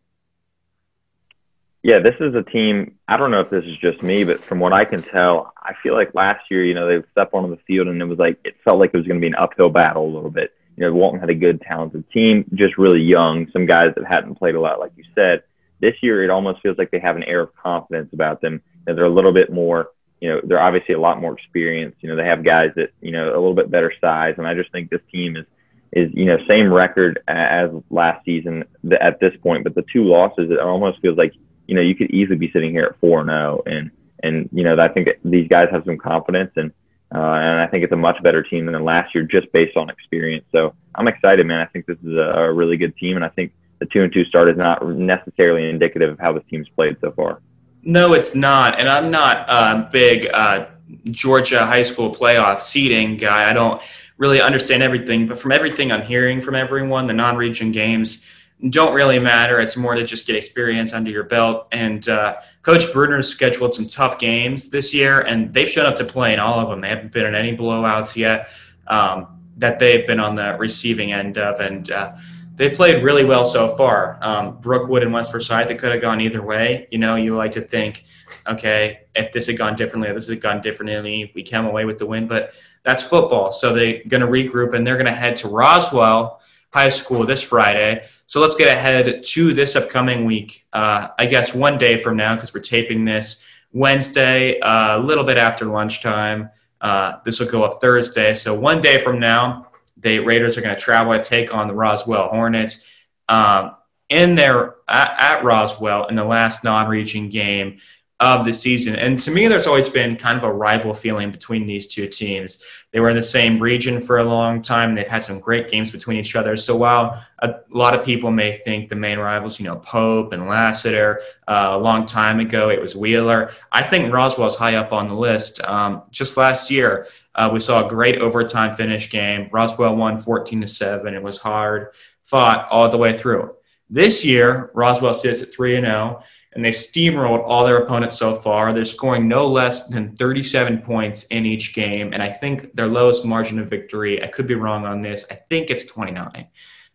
Yeah, 1.83 1.99
this 1.99 2.15
is 2.19 2.35
a 2.35 2.43
team. 2.43 2.95
I 3.07 3.19
don't 3.19 3.31
know 3.31 3.41
if 3.41 3.51
this 3.51 3.65
is 3.65 3.77
just 3.77 4.03
me, 4.03 4.25
but 4.25 4.43
from 4.43 4.59
what 4.59 4.75
I 4.75 4.87
can 4.87 5.03
tell, 5.03 5.53
I 5.59 5.75
feel 5.83 5.93
like 5.93 6.15
last 6.15 6.51
year, 6.51 6.65
you 6.65 6.73
know, 6.73 6.89
they 6.89 7.07
stepped 7.13 7.35
onto 7.35 7.55
the 7.55 7.61
field 7.67 7.89
and 7.89 8.01
it 8.01 8.07
was 8.07 8.19
like 8.19 8.39
it 8.43 8.55
felt 8.65 8.79
like 8.79 8.91
it 8.95 8.97
was 8.97 9.07
going 9.07 9.21
to 9.21 9.21
be 9.21 9.27
an 9.27 9.35
uphill 9.35 9.69
battle 9.69 10.07
a 10.07 10.15
little 10.15 10.31
bit. 10.31 10.55
You 10.77 10.87
know, 10.87 10.95
Walton 10.95 11.21
had 11.21 11.29
a 11.29 11.35
good, 11.35 11.61
talented 11.61 12.11
team, 12.11 12.47
just 12.55 12.79
really 12.79 13.03
young. 13.03 13.51
Some 13.53 13.67
guys 13.67 13.93
that 13.97 14.07
hadn't 14.07 14.37
played 14.37 14.55
a 14.55 14.61
lot, 14.61 14.81
like 14.81 14.93
you 14.97 15.05
said. 15.15 15.43
This 15.81 15.95
year, 16.01 16.25
it 16.25 16.31
almost 16.31 16.63
feels 16.63 16.79
like 16.79 16.91
they 16.91 17.01
have 17.01 17.17
an 17.17 17.23
air 17.25 17.41
of 17.41 17.55
confidence 17.55 18.15
about 18.15 18.41
them. 18.41 18.63
And 18.87 18.97
they're 18.97 19.05
a 19.05 19.11
little 19.11 19.33
bit 19.33 19.53
more, 19.53 19.91
you 20.25 20.31
know, 20.31 20.41
they're 20.43 20.63
obviously 20.63 20.95
a 20.95 20.99
lot 20.99 21.21
more 21.21 21.35
experienced. 21.35 21.99
You 22.01 22.09
know, 22.09 22.17
they 22.17 22.25
have 22.25 22.43
guys 22.43 22.71
that, 22.77 22.93
you 23.03 23.11
know, 23.11 23.27
a 23.29 23.37
little 23.37 23.53
bit 23.53 23.71
better 23.71 23.93
size. 24.01 24.37
And 24.39 24.47
I 24.47 24.55
just 24.55 24.73
think 24.73 24.89
this 24.89 25.03
team 25.13 25.37
is, 25.37 25.45
is, 25.93 26.11
you 26.15 26.25
know, 26.25 26.39
same 26.49 26.73
record 26.73 27.23
as 27.29 27.69
last 27.91 28.25
season 28.25 28.65
at 29.03 29.21
this 29.21 29.35
point. 29.43 29.65
But 29.65 29.75
the 29.75 29.85
two 29.93 30.03
losses, 30.03 30.51
it 30.51 30.59
almost 30.59 31.03
feels 31.03 31.19
like, 31.19 31.35
you 31.67 31.75
know, 31.75 31.83
you 31.83 31.95
could 31.95 32.11
easily 32.11 32.39
be 32.39 32.51
sitting 32.53 32.71
here 32.71 32.85
at 32.85 32.99
4 33.01 33.27
0. 33.27 33.63
And, 33.67 33.91
and, 34.23 34.49
you 34.51 34.65
know, 34.65 34.79
I 34.79 34.89
think 34.89 35.09
these 35.27 35.47
guys 35.47 35.69
have 35.71 35.85
some 35.85 35.99
confidence. 35.99 36.53
And, 36.57 36.73
uh, 37.15 37.19
and 37.19 37.61
I 37.61 37.67
think 37.67 37.85
it's 37.85 37.93
a 37.93 37.97
much 37.97 38.17
better 38.23 38.43
team 38.43 38.65
than 38.65 38.83
last 38.83 39.15
year 39.15 39.25
just 39.25 39.53
based 39.53 39.77
on 39.77 39.91
experience. 39.91 40.47
So 40.53 40.75
I'm 40.95 41.07
excited, 41.07 41.47
man. 41.47 41.59
I 41.59 41.67
think 41.67 41.85
this 41.85 41.99
is 42.03 42.15
a, 42.15 42.33
a 42.39 42.51
really 42.51 42.79
good 42.79 42.97
team. 42.97 43.17
And 43.17 43.27
I 43.27 43.29
think 43.29 43.53
the 43.79 43.85
two 43.85 44.03
and 44.03 44.11
two 44.11 44.25
start 44.25 44.49
is 44.49 44.57
not 44.57 44.89
necessarily 44.89 45.69
indicative 45.69 46.13
of 46.13 46.19
how 46.19 46.33
this 46.33 46.45
team's 46.49 46.71
played 46.71 46.97
so 47.03 47.13
far. 47.13 47.43
No, 47.85 48.15
it's 48.15 48.35
not. 48.35 48.81
And 48.81 48.89
I'm 48.89 49.11
not 49.11 49.49
a 49.49 49.89
big 49.93 50.27
uh, 50.33 50.67
Georgia 51.11 51.67
high 51.67 51.83
school 51.83 52.15
playoff 52.15 52.61
seeding 52.61 53.17
guy. 53.17 53.49
I 53.49 53.53
don't 53.53 53.81
really 54.17 54.41
understand 54.41 54.83
everything, 54.83 55.27
but 55.27 55.39
from 55.39 55.53
everything 55.53 55.93
I'm 55.93 56.07
hearing 56.07 56.41
from 56.41 56.55
everyone, 56.55 57.07
the 57.07 57.13
non 57.13 57.37
region 57.37 57.73
games 57.73 58.25
don't 58.71 58.95
really 58.95 59.19
matter. 59.19 59.61
It's 59.61 59.77
more 59.77 59.95
to 59.95 60.05
just 60.05 60.27
get 60.27 60.37
experience 60.37 60.95
under 60.95 61.11
your 61.11 61.25
belt. 61.25 61.67
And 61.73 62.09
uh, 62.09 62.37
Coach 62.63 62.91
Bruner's 62.93 63.29
scheduled 63.29 63.75
some 63.75 63.87
tough 63.87 64.19
games 64.19 64.71
this 64.71 64.95
year, 64.95 65.21
and 65.21 65.53
they've 65.53 65.69
shown 65.69 65.85
up 65.85 65.97
to 65.97 66.05
play 66.05 66.33
in 66.33 66.39
all 66.39 66.61
of 66.61 66.71
them. 66.71 66.81
They 66.81 66.89
haven't 66.89 67.13
been 67.13 67.27
in 67.27 67.35
any 67.35 67.55
blowouts 67.55 68.17
yet 68.17 68.49
um, 68.87 69.41
that 69.59 69.79
they've 69.79 70.07
been 70.07 70.21
on 70.21 70.37
the 70.37 70.57
receiving 70.59 71.13
end 71.13 71.37
of. 71.37 71.61
And 71.61 71.91
uh, 71.91 72.13
they've 72.57 72.73
played 72.73 73.03
really 73.03 73.25
well 73.25 73.45
so 73.45 73.77
far. 73.77 74.19
Um, 74.21 74.61
Brookwood 74.61 75.03
and 75.03 75.13
West 75.13 75.31
Forsyth, 75.31 75.71
it 75.71 75.79
could 75.79 75.93
have 75.93 76.01
gone 76.01 76.21
either 76.21 76.43
way. 76.43 76.89
You 76.91 76.99
know, 76.99 77.17
you 77.17 77.37
like 77.37 77.53
to 77.53 77.61
think, 77.61 78.05
okay, 78.47 79.01
if 79.15 79.33
this 79.33 79.47
had 79.47 79.59
gone 79.59 79.77
differently, 79.77 80.09
if 80.09 80.15
this 80.15 80.29
had 80.29 80.41
gone 80.41 80.61
differently, 80.61 81.33
we 81.35 81.43
came 81.43 81.65
away 81.65 81.85
with 81.85 81.99
the 81.99 82.07
win. 82.07 82.29
But 82.29 82.53
that's 82.85 83.03
football. 83.03 83.51
So 83.51 83.73
they're 83.73 84.03
going 84.09 84.21
to 84.21 84.27
regroup 84.27 84.75
and 84.75 84.87
they're 84.87 84.97
going 84.97 85.07
to 85.07 85.13
head 85.13 85.37
to 85.39 85.49
Roswell 85.49 86.41
High 86.71 86.91
School 86.91 87.25
this 87.27 87.43
Friday. 87.43 88.07
So 88.27 88.41
let's 88.41 88.55
get 88.55 88.69
ahead 88.69 89.23
to 89.23 89.55
this 89.55 89.77
upcoming 89.77 90.25
week. 90.25 90.67
Uh, 90.73 91.09
I 91.19 91.27
guess 91.27 91.55
one 91.55 91.79
day 91.79 91.99
from 92.03 92.17
now, 92.17 92.35
because 92.35 92.55
we're 92.55 92.61
taping 92.61 93.05
this 93.05 93.43
Wednesday, 93.73 94.61
uh, 94.61 94.99
a 94.99 95.01
little 95.01 95.25
bit 95.25 95.37
after 95.37 95.67
lunchtime. 95.67 96.51
Uh, 96.81 97.19
this 97.25 97.41
will 97.41 97.49
go 97.49 97.65
up 97.65 97.81
Thursday. 97.81 98.35
So 98.35 98.55
one 98.55 98.81
day 98.81 99.03
from 99.03 99.19
now, 99.19 99.69
the 100.05 100.21
Raiders 100.21 100.57
are 100.57 100.61
going 100.61 100.77
to 100.77 100.81
travel 100.81 101.13
and 101.13 101.25
take 101.25 101.53
on 101.53 101.67
the 101.67 101.75
Roswell 101.75 102.29
Hornets. 102.29 102.85
Um, 103.29 103.75
in 104.11 104.35
there 104.35 104.77
at, 104.87 105.17
at, 105.19 105.45
Roswell 105.45 106.07
in 106.09 106.15
the 106.15 106.25
last 106.25 106.63
non-region 106.63 107.31
game 107.31 107.81
of 108.21 108.45
the 108.45 108.53
season. 108.53 108.95
And 108.97 109.19
to 109.21 109.31
me, 109.31 109.49
there's 109.49 109.67
always 109.67 109.89
been 109.89 110.17
kind 110.17 110.39
of 110.39 110.45
a 110.45 110.53
rival 110.53 110.95
feeling 110.95 111.31
between 111.33 111.67
these 111.67 111.87
two 111.87 112.07
teams. 112.07 112.63
They 112.93 113.01
were 113.01 113.09
in 113.09 113.17
the 113.17 113.23
same 113.23 113.59
region 113.59 114.01
for 114.01 114.19
a 114.19 114.25
long 114.25 114.63
time. 114.63 114.95
They've 114.95 115.09
had 115.09 115.25
some 115.25 115.41
great 115.41 115.69
games 115.69 115.91
between 115.91 116.19
each 116.19 116.37
other. 116.37 116.57
So 116.57 116.77
while 116.77 117.21
a 117.41 117.57
lot 117.71 117.99
of 117.99 118.05
people 118.05 118.31
may 118.31 118.59
think 118.59 118.89
the 118.89 118.95
main 118.95 119.19
rivals, 119.19 119.59
you 119.59 119.65
know, 119.65 119.77
Pope 119.77 120.33
and 120.33 120.47
Lassiter, 120.49 121.23
uh, 121.49 121.71
a 121.73 121.79
long 121.79 122.07
time 122.07 122.41
ago 122.41 122.71
it 122.71 122.81
was 122.81 122.95
Wheeler, 122.95 123.51
I 123.73 123.83
think 123.83 124.13
Roswell's 124.13 124.57
high 124.57 124.77
up 124.77 124.93
on 124.93 125.09
the 125.09 125.15
list. 125.15 125.61
Um, 125.65 126.03
just 126.11 126.37
last 126.37 126.71
year, 126.71 127.09
uh, 127.35 127.51
we 127.53 127.61
saw 127.61 127.85
a 127.85 127.89
great 127.89 128.19
overtime 128.19 128.77
finish 128.77 129.11
game. 129.11 129.49
Roswell 129.53 129.97
won 129.97 130.19
14 130.19 130.61
to 130.61 130.69
7. 130.69 131.15
It 131.15 131.23
was 131.23 131.39
hard 131.39 131.89
fought 132.25 132.67
all 132.71 132.89
the 132.89 132.99
way 132.99 133.17
through. 133.17 133.55
This 133.91 134.25
year, 134.25 134.71
Roswell 134.75 135.15
sits 135.15 135.43
at 135.43 135.53
3 135.53 135.77
and 135.77 135.87
0, 135.87 136.23
and 136.55 136.65
they've 136.65 136.75
steamrolled 136.75 137.45
all 137.45 137.65
their 137.65 137.79
opponents 137.79 138.19
so 138.19 138.35
far. 138.35 138.73
They're 138.73 138.85
scoring 138.85 139.29
no 139.29 139.47
less 139.47 139.89
than 139.89 140.17
37 140.17 140.79
points 140.79 141.25
in 141.25 141.45
each 141.45 141.75
game, 141.75 142.13
and 142.13 142.23
I 142.23 142.31
think 142.31 142.75
their 142.75 142.89
lowest 142.89 143.25
margin 143.25 143.59
of 143.59 143.69
victory, 143.69 144.23
I 144.23 144.29
could 144.29 144.47
be 144.47 144.55
wrong 144.55 144.87
on 144.87 145.03
this, 145.03 145.27
I 145.31 145.35
think 145.35 145.71
it's 145.71 145.85
29. 145.85 146.49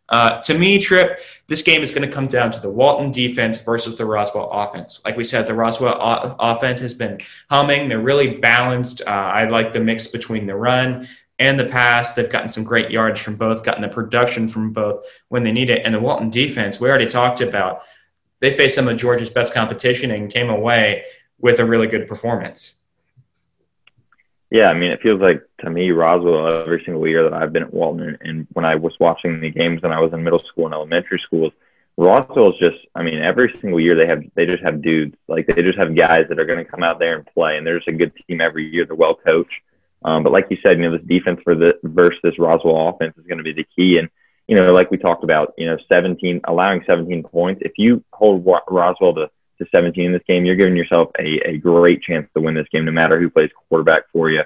Uh, 0.10 0.42
to 0.42 0.58
me, 0.58 0.80
Trip, 0.80 1.20
this 1.48 1.62
game 1.62 1.82
is 1.82 1.92
going 1.92 2.08
to 2.08 2.14
come 2.14 2.28
down 2.28 2.52
to 2.52 2.60
the 2.60 2.70
Walton 2.70 3.12
defense 3.12 3.62
versus 3.62 3.96
the 3.96 4.06
Roswell 4.06 4.50
offense. 4.52 5.00
Like 5.06 5.18
we 5.18 5.24
said, 5.24 5.48
the 5.48 5.54
Roswell 5.54 5.96
o- 6.00 6.36
offense 6.40 6.80
has 6.80 6.94
been 6.94 7.20
humming. 7.50 7.88
They're 7.88 8.00
really 8.00 8.38
balanced. 8.38 9.02
Uh, 9.02 9.10
I 9.10 9.48
like 9.48 9.72
the 9.72 9.80
mix 9.80 10.08
between 10.08 10.48
the 10.48 10.56
run 10.56 11.08
and 11.38 11.60
the 11.60 11.66
pass. 11.66 12.16
They've 12.16 12.30
gotten 12.30 12.50
some 12.50 12.64
great 12.64 12.90
yards 12.92 13.22
from 13.22 13.36
both, 13.36 13.64
gotten 13.64 13.84
the 13.84 13.88
production 13.88 14.48
from 14.48 14.74
both 14.74 15.06
when 15.30 15.44
they 15.44 15.52
need 15.52 15.70
it. 15.70 15.82
And 15.86 15.94
the 15.94 16.00
Walton 16.00 16.30
defense, 16.30 16.80
we 16.80 16.90
already 16.90 17.08
talked 17.08 17.42
about, 17.42 17.84
they 18.40 18.56
faced 18.56 18.76
some 18.76 18.88
of 18.88 18.98
Georgia's 18.98 19.30
best 19.30 19.54
competition 19.54 20.12
and 20.12 20.32
came 20.32 20.50
away 20.50 21.04
with 21.40 21.60
a 21.60 21.66
really 21.66 21.88
good 21.88 22.08
performance. 22.08 22.80
Yeah, 24.50 24.68
I 24.68 24.74
mean, 24.74 24.92
it 24.92 25.02
feels 25.02 25.22
like 25.22 25.42
to 25.62 25.70
me, 25.70 25.92
Roswell, 25.92 26.62
every 26.62 26.82
single 26.84 27.08
year 27.08 27.24
that 27.24 27.34
I've 27.34 27.54
been 27.54 27.64
at 27.64 27.74
Walton, 27.74 28.18
and 28.22 28.48
when 28.54 28.66
I 28.66 28.76
was 28.76 28.94
watching 29.00 29.40
the 29.40 29.52
games 29.52 29.82
when 29.82 29.92
I 29.92 30.00
was 30.00 30.14
in 30.14 30.24
middle 30.24 30.44
school 30.48 30.66
and 30.66 30.74
elementary 30.74 31.22
schools, 31.26 31.54
Roswell 31.98 32.54
is 32.54 32.60
just, 32.60 32.78
I 32.96 33.04
mean, 33.04 33.22
every 33.22 33.54
single 33.60 33.80
year 33.80 33.96
they 33.96 34.08
have, 34.08 34.24
they 34.36 34.46
just 34.46 34.64
have 34.64 34.82
dudes, 34.82 35.16
like 35.28 35.48
they 35.48 35.62
just 35.62 35.78
have 35.78 35.96
guys 35.96 36.26
that 36.30 36.40
are 36.40 36.46
going 36.46 36.64
to 36.64 36.70
come 36.70 36.84
out 36.84 37.00
there 37.00 37.18
and 37.18 37.26
play, 37.28 37.58
and 37.58 37.66
they're 37.68 37.78
just 37.78 37.90
a 37.90 37.94
good 37.94 38.14
team 38.28 38.42
every 38.42 38.70
year. 38.70 38.86
They're 38.86 38.96
well 38.96 39.16
coached. 39.16 39.62
Um, 40.04 40.24
but 40.24 40.32
like 40.32 40.48
you 40.50 40.58
said, 40.64 40.78
you 40.78 40.90
know, 40.90 40.98
this 40.98 41.06
defense 41.06 41.42
for 41.44 41.56
the 41.56 41.74
versus 41.84 42.40
Roswell 42.40 42.90
offense 42.90 43.18
is 43.18 43.26
going 43.26 43.40
to 43.40 43.44
be 43.44 43.54
the 43.54 43.68
key. 43.76 43.98
And, 43.98 44.10
you 44.48 44.56
know, 44.56 44.72
like 44.72 44.92
we 44.92 44.98
talked 44.98 45.26
about, 45.26 45.54
you 45.58 45.66
know, 45.66 45.78
17, 45.92 46.42
allowing 46.48 46.84
17 46.88 47.24
points. 47.24 47.62
If 47.66 47.74
you 47.78 48.04
hold 48.14 48.46
Roswell 48.46 49.16
to 49.16 49.30
to 49.60 49.66
17 49.76 50.06
in 50.06 50.14
this 50.14 50.22
game, 50.28 50.46
you're 50.46 50.56
giving 50.56 50.76
yourself 50.76 51.10
a, 51.20 51.50
a 51.50 51.58
great 51.58 52.02
chance 52.02 52.28
to 52.34 52.42
win 52.42 52.56
this 52.56 52.68
game, 52.72 52.86
no 52.86 52.92
matter 52.92 53.20
who 53.20 53.30
plays 53.30 53.50
quarterback 53.68 54.04
for 54.12 54.30
you. 54.30 54.42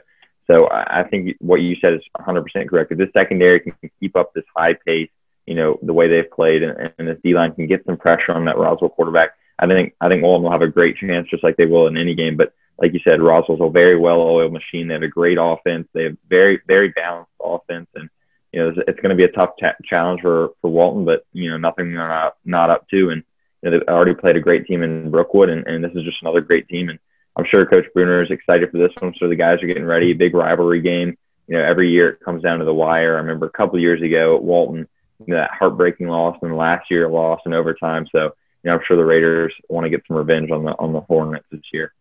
So 0.49 0.67
I 0.69 1.03
think 1.09 1.37
what 1.39 1.61
you 1.61 1.75
said 1.79 1.93
is 1.93 2.01
100% 2.19 2.69
correct. 2.69 2.91
If 2.91 2.97
this 2.97 3.09
secondary 3.13 3.59
can 3.61 3.73
keep 3.99 4.15
up 4.15 4.33
this 4.33 4.43
high 4.55 4.73
pace, 4.85 5.09
you 5.45 5.55
know, 5.55 5.79
the 5.81 5.93
way 5.93 6.07
they've 6.07 6.29
played, 6.29 6.63
and, 6.63 6.91
and 6.97 7.07
this 7.07 7.17
D 7.23 7.33
line 7.33 7.53
can 7.53 7.67
get 7.67 7.85
some 7.85 7.97
pressure 7.97 8.33
on 8.33 8.45
that 8.45 8.57
Roswell 8.57 8.89
quarterback, 8.89 9.31
I 9.59 9.67
think 9.67 9.93
I 10.01 10.09
think 10.09 10.23
Walton 10.23 10.43
will 10.43 10.51
have 10.51 10.61
a 10.61 10.67
great 10.67 10.97
chance, 10.97 11.29
just 11.29 11.43
like 11.43 11.57
they 11.57 11.65
will 11.65 11.87
in 11.87 11.97
any 11.97 12.15
game. 12.15 12.37
But 12.37 12.53
like 12.77 12.93
you 12.93 12.99
said, 13.03 13.21
Roswell's 13.21 13.61
a 13.61 13.69
very 13.69 13.97
well-oiled 13.97 14.51
machine. 14.51 14.87
They 14.87 14.95
have 14.95 15.03
a 15.03 15.07
great 15.07 15.37
offense. 15.39 15.87
They 15.93 16.05
have 16.05 16.17
very 16.27 16.61
very 16.67 16.89
balanced 16.89 17.31
offense, 17.41 17.87
and 17.95 18.09
you 18.51 18.59
know, 18.59 18.69
it's, 18.69 18.79
it's 18.87 18.99
going 18.99 19.15
to 19.15 19.15
be 19.15 19.25
a 19.25 19.31
tough 19.31 19.51
t- 19.59 19.67
challenge 19.85 20.21
for 20.21 20.49
for 20.61 20.69
Walton, 20.69 21.05
but 21.05 21.25
you 21.33 21.49
know, 21.49 21.57
nothing 21.57 21.93
they're 21.93 22.07
not 22.07 22.35
not 22.45 22.69
up 22.69 22.87
to. 22.89 23.09
And 23.09 23.23
you 23.61 23.69
know, 23.69 23.77
they've 23.77 23.87
already 23.87 24.15
played 24.15 24.37
a 24.37 24.41
great 24.41 24.65
team 24.65 24.83
in 24.83 25.11
Brookwood, 25.11 25.49
and, 25.49 25.65
and 25.67 25.83
this 25.83 25.91
is 25.95 26.03
just 26.03 26.21
another 26.21 26.41
great 26.41 26.67
team. 26.67 26.89
And 26.89 26.99
I'm 27.35 27.45
sure 27.45 27.65
Coach 27.65 27.85
Bruner 27.93 28.21
is 28.23 28.31
excited 28.31 28.71
for 28.71 28.77
this 28.77 28.91
one. 28.99 29.13
So 29.19 29.27
the 29.27 29.35
guys 29.35 29.61
are 29.63 29.67
getting 29.67 29.85
ready. 29.85 30.13
Big 30.13 30.33
rivalry 30.33 30.81
game. 30.81 31.17
You 31.47 31.57
know, 31.57 31.63
every 31.63 31.89
year 31.89 32.09
it 32.09 32.19
comes 32.21 32.43
down 32.43 32.59
to 32.59 32.65
the 32.65 32.73
wire. 32.73 33.15
I 33.15 33.19
remember 33.19 33.47
a 33.47 33.51
couple 33.51 33.79
years 33.79 34.01
ago 34.01 34.35
at 34.35 34.43
Walton, 34.43 34.87
that 35.27 35.51
heartbreaking 35.51 36.07
loss, 36.07 36.37
and 36.41 36.55
last 36.55 36.89
year 36.89 37.09
loss 37.09 37.41
in 37.45 37.53
overtime. 37.53 38.07
So 38.11 38.33
you 38.63 38.69
know, 38.69 38.73
I'm 38.73 38.81
sure 38.87 38.95
the 38.95 39.03
Raiders 39.03 39.53
want 39.67 39.85
to 39.85 39.89
get 39.89 40.03
some 40.07 40.15
revenge 40.15 40.51
on 40.51 40.63
the 40.63 40.71
on 40.79 40.93
the 40.93 41.01
Hornets 41.01 41.45
this 41.51 41.61
year. 41.73 41.93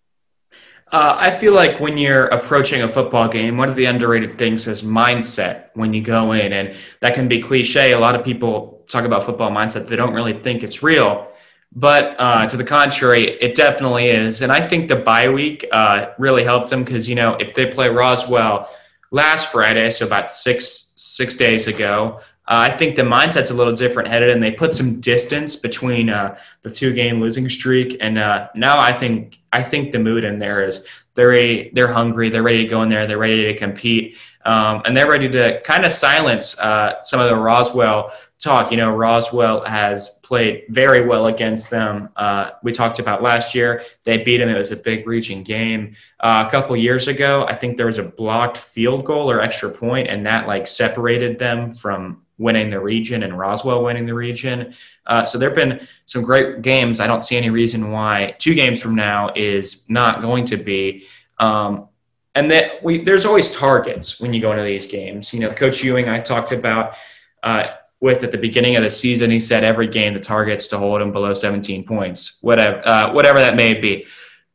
Uh, 0.93 1.17
I 1.19 1.31
feel 1.31 1.55
like 1.55 1.81
when 1.81 1.97
you're 1.97 2.27
approaching 2.27 2.83
a 2.83 2.89
football 2.89 3.27
game, 3.27 3.57
one 3.57 3.71
of 3.71 3.77
the 3.77 3.87
underrated 3.87 4.37
things 4.37 4.69
is 4.69 4.83
mindset 4.83 5.71
when 5.73 5.95
you 5.95 6.03
go 6.03 6.33
in. 6.33 6.53
And 6.53 6.77
that 7.01 7.15
can 7.15 7.29
be 7.29 7.41
cliche. 7.41 7.93
A 7.93 7.99
lot 7.99 8.15
of 8.15 8.23
people 8.25 8.85
talk 8.89 9.07
about 9.07 9.25
football 9.25 9.51
mindset, 9.51 9.89
they 9.89 9.97
don't 9.97 10.13
really 10.13 10.35
think 10.35 10.63
it's 10.63 10.83
real. 10.83 11.32
But 11.75 12.17
uh, 12.19 12.47
to 12.47 12.57
the 12.57 12.65
contrary, 12.65 13.31
it 13.41 13.55
definitely 13.55 14.09
is. 14.09 14.43
And 14.43 14.53
I 14.53 14.67
think 14.67 14.89
the 14.89 14.97
bye 14.97 15.31
week 15.31 15.67
uh, 15.73 16.11
really 16.19 16.45
helped 16.45 16.69
them 16.69 16.85
because, 16.85 17.09
you 17.09 17.15
know, 17.15 17.35
if 17.41 17.55
they 17.55 17.67
play 17.67 17.89
Roswell 17.89 18.69
last 19.11 19.51
Friday, 19.51 19.91
so 19.91 20.07
about 20.07 20.31
six 20.31 20.93
six 20.97 21.37
days 21.37 21.67
ago, 21.69 22.21
uh, 22.49 22.69
I 22.71 22.77
think 22.77 22.97
the 22.97 23.03
mindset's 23.03 23.51
a 23.51 23.55
little 23.55 23.75
different 23.75 24.09
headed, 24.09 24.31
and 24.31 24.43
they 24.43 24.51
put 24.51 24.75
some 24.75 25.01
distance 25.01 25.57
between 25.57 26.11
uh, 26.11 26.37
the 26.63 26.71
two 26.71 26.93
game 26.93 27.21
losing 27.21 27.49
streak. 27.49 27.97
And 28.01 28.19
uh, 28.19 28.49
now 28.55 28.79
I 28.79 28.93
think 28.93 29.39
I 29.53 29.63
think 29.63 29.93
the 29.93 29.99
mood 29.99 30.25
in 30.25 30.39
there 30.39 30.67
is 30.67 30.87
they're 31.15 31.71
they're 31.73 31.93
hungry, 31.93 32.31
they're 32.31 32.43
ready 32.43 32.63
to 32.65 32.69
go 32.69 32.83
in 32.83 32.89
there, 32.89 33.07
they're 33.07 33.19
ready 33.19 33.45
to 33.53 33.57
compete, 33.57 34.17
um, 34.45 34.83
and 34.85 34.97
they're 34.97 35.11
ready 35.11 35.29
to 35.29 35.61
kind 35.63 35.85
of 35.85 35.93
silence 35.93 36.59
uh, 36.59 37.03
some 37.03 37.21
of 37.21 37.29
the 37.29 37.37
Roswell 37.37 38.13
talk. 38.39 38.71
You 38.71 38.79
know, 38.79 38.91
Roswell 38.91 39.65
has 39.65 40.21
played 40.23 40.65
very 40.69 41.07
well 41.07 41.27
against 41.27 41.71
them. 41.71 42.09
Uh, 42.17 42.51
we 42.63 42.73
talked 42.73 42.99
about 42.99 43.23
last 43.23 43.55
year; 43.55 43.83
they 44.05 44.19
beat 44.19 44.39
them. 44.39 44.49
It 44.49 44.59
was 44.59 44.73
a 44.73 44.77
big 44.77 45.07
region 45.07 45.43
game. 45.43 45.97
Uh, 46.21 46.45
a 46.47 46.51
couple 46.51 46.77
years 46.77 47.09
ago, 47.09 47.45
I 47.47 47.55
think 47.55 47.77
there 47.77 47.87
was 47.87 47.99
a 47.99 48.05
blocked 48.05 48.59
field 48.59 49.05
goal 49.05 49.31
or 49.31 49.41
extra 49.41 49.71
point, 49.71 50.09
and 50.09 50.25
that 50.27 50.47
like 50.47 50.67
separated 50.67 51.39
them 51.39 51.73
from 51.73 52.22
winning 52.39 52.71
the 52.71 52.81
region 52.81 53.23
and 53.23 53.39
Roswell 53.39 53.85
winning 53.85 54.07
the 54.07 54.15
region. 54.15 54.75
Uh, 55.07 55.25
so 55.25 55.39
there 55.39 55.49
have 55.49 55.57
been 55.57 55.87
some 56.07 56.23
great 56.23 56.63
games. 56.63 57.01
I 57.01 57.07
don't 57.07 57.25
see 57.25 57.37
any 57.37 57.51
reason 57.51 57.91
why 57.91 58.35
two 58.39 58.55
games 58.55 58.81
from 58.81 58.95
now 58.95 59.31
is 59.35 59.89
not 59.89 60.23
going 60.23 60.45
to 60.47 60.57
be. 60.57 61.07
Um, 61.39 61.89
and 62.35 62.51
that 62.51 62.83
we 62.83 63.05
there's 63.05 63.27
always 63.27 63.53
targets 63.53 64.21
when 64.21 64.33
you 64.33 64.41
go 64.41 64.53
into 64.53 64.65
these 64.65 64.87
games. 64.87 65.33
You 65.33 65.41
know, 65.41 65.53
Coach 65.53 65.83
Ewing, 65.83 66.09
I 66.09 66.21
talked 66.21 66.53
about 66.53 66.95
uh, 67.43 67.67
with 68.01 68.23
at 68.25 68.33
the 68.33 68.39
beginning 68.39 68.77
of 68.77 68.83
the 68.83 68.91
season. 68.91 69.31
He 69.31 69.41
said 69.41 69.65
every 69.65 69.89
game 69.89 70.15
the 70.15 70.21
target's 70.21 70.67
to 70.69 70.79
hold 70.79 71.01
them 71.01 71.13
below 71.13 71.35
17 71.35 71.85
points, 71.85 72.39
whatever 72.41 72.87
uh, 72.87 73.13
whatever 73.13 73.39
that 73.39 73.57
may 73.57 73.75
be. 73.75 74.07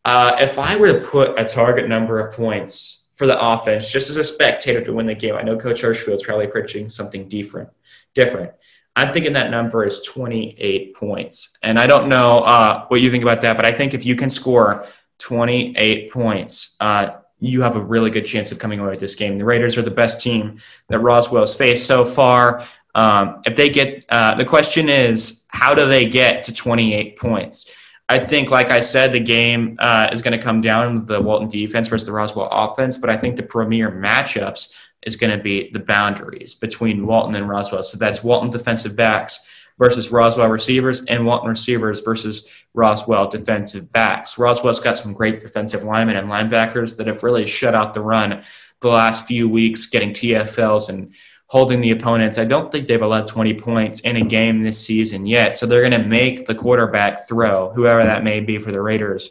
Uh, 0.06 0.38
if 0.40 0.58
I 0.58 0.76
were 0.78 0.88
to 0.88 1.00
put 1.00 1.38
a 1.38 1.44
target 1.44 1.88
number 1.88 2.20
of 2.20 2.34
points 2.34 3.07
for 3.18 3.28
the 3.28 3.40
offense, 3.40 3.90
just 3.90 4.10
as 4.10 4.18
a 4.18 4.24
spectator 4.24 4.82
to 4.86 4.94
win 4.94 5.08
the 5.08 5.16
game, 5.16 5.36
I 5.36 5.42
know 5.42 5.58
Coach 5.58 5.82
Hirschfield's 5.82 6.24
probably 6.24 6.48
pitching 6.48 6.88
something 6.88 7.28
different. 7.28 7.70
Different. 8.14 8.52
I'm 8.96 9.12
thinking 9.12 9.34
that 9.34 9.52
number 9.52 9.86
is 9.86 10.02
28 10.04 10.96
points, 10.96 11.58
and 11.62 11.80
I 11.80 11.88
don't 11.88 12.10
know 12.10 12.40
uh, 12.40 12.86
what 12.88 13.02
you 13.02 13.12
think 13.12 13.24
about 13.24 13.42
that, 13.42 13.56
but 13.56 13.66
I 13.66 13.72
think 13.72 13.94
if 13.94 14.06
you 14.06 14.16
can 14.16 14.30
score 14.30 14.88
28 15.20 16.12
points, 16.12 16.78
uh, 16.80 17.10
you 17.40 17.62
have 17.62 17.76
a 17.76 17.82
really 17.82 18.10
good 18.10 18.26
chance 18.26 18.52
of 18.52 18.60
coming 18.60 18.80
away 18.80 18.92
with 18.92 19.00
this 19.00 19.16
game. 19.16 19.38
The 19.38 19.46
Raiders 19.46 19.78
are 19.78 19.84
the 19.84 19.92
best 19.92 20.22
team 20.22 20.60
that 20.90 21.00
Roswell's 21.00 21.56
faced 21.56 21.86
so 21.86 22.06
far. 22.06 22.68
Um, 22.96 23.42
if 23.46 23.56
they 23.56 23.70
get, 23.70 24.06
uh, 24.10 24.36
the 24.36 24.46
question 24.46 24.90
is, 24.90 25.46
how 25.50 25.76
do 25.76 25.88
they 25.88 26.10
get 26.10 26.44
to 26.46 26.54
28 26.54 27.18
points? 27.18 27.72
I 28.10 28.20
think, 28.20 28.52
like 28.52 28.72
I 28.72 28.80
said, 28.80 29.12
the 29.12 29.20
game 29.20 29.76
uh, 29.80 30.10
is 30.14 30.22
going 30.22 30.38
to 30.38 30.44
come 30.44 30.62
down 30.62 31.06
the 31.06 31.22
Walton 31.22 31.50
defense 31.50 31.90
versus 31.90 32.06
the 32.06 32.14
Roswell 32.14 32.48
offense, 32.50 32.98
but 32.98 33.10
I 33.10 33.18
think 33.18 33.36
the 33.36 33.44
premier 33.44 33.92
matchups 33.92 34.72
is 35.06 35.18
going 35.18 35.36
to 35.36 35.44
be 35.44 35.70
the 35.72 35.80
boundaries 35.80 36.56
between 36.56 37.06
Walton 37.06 37.36
and 37.36 37.50
Roswell. 37.50 37.84
So 37.84 37.98
that's 37.98 38.24
Walton 38.24 38.50
defensive 38.50 38.96
backs 38.96 39.42
versus 39.78 40.10
Roswell 40.10 40.48
receivers 40.48 41.04
and 41.06 41.26
Walton 41.26 41.50
receivers 41.50 42.00
versus 42.00 42.48
Roswell 42.74 43.28
defensive 43.28 43.92
backs. 43.92 44.38
Roswell's 44.38 44.80
got 44.80 44.98
some 44.98 45.14
great 45.14 45.42
defensive 45.42 45.84
linemen 45.84 46.16
and 46.16 46.30
linebackers 46.30 46.98
that 46.98 47.08
have 47.08 47.24
really 47.24 47.46
shut 47.46 47.76
out 47.76 47.94
the 47.94 48.02
run 48.02 48.44
the 48.80 48.88
last 48.88 49.26
few 49.26 49.50
weeks, 49.50 49.88
getting 49.88 50.12
TFLs 50.12 50.90
and 50.90 51.14
holding 51.48 51.82
the 51.82 51.92
opponents. 51.92 52.38
I 52.38 52.46
don't 52.46 52.72
think 52.72 52.88
they've 52.88 53.02
allowed 53.02 53.28
20 53.28 53.54
points 53.56 54.02
in 54.02 54.18
a 54.18 54.22
game 54.22 54.64
this 54.64 54.80
season 54.80 55.26
yet. 55.26 55.58
So 55.58 55.66
they're 55.66 55.88
going 55.88 56.02
to 56.02 56.08
make 56.08 56.46
the 56.46 56.56
quarterback 56.56 57.28
throw, 57.28 57.72
whoever 57.72 58.04
that 58.04 58.24
may 58.24 58.42
be 58.42 58.58
for 58.58 58.72
the 58.72 58.82
Raiders. 58.82 59.30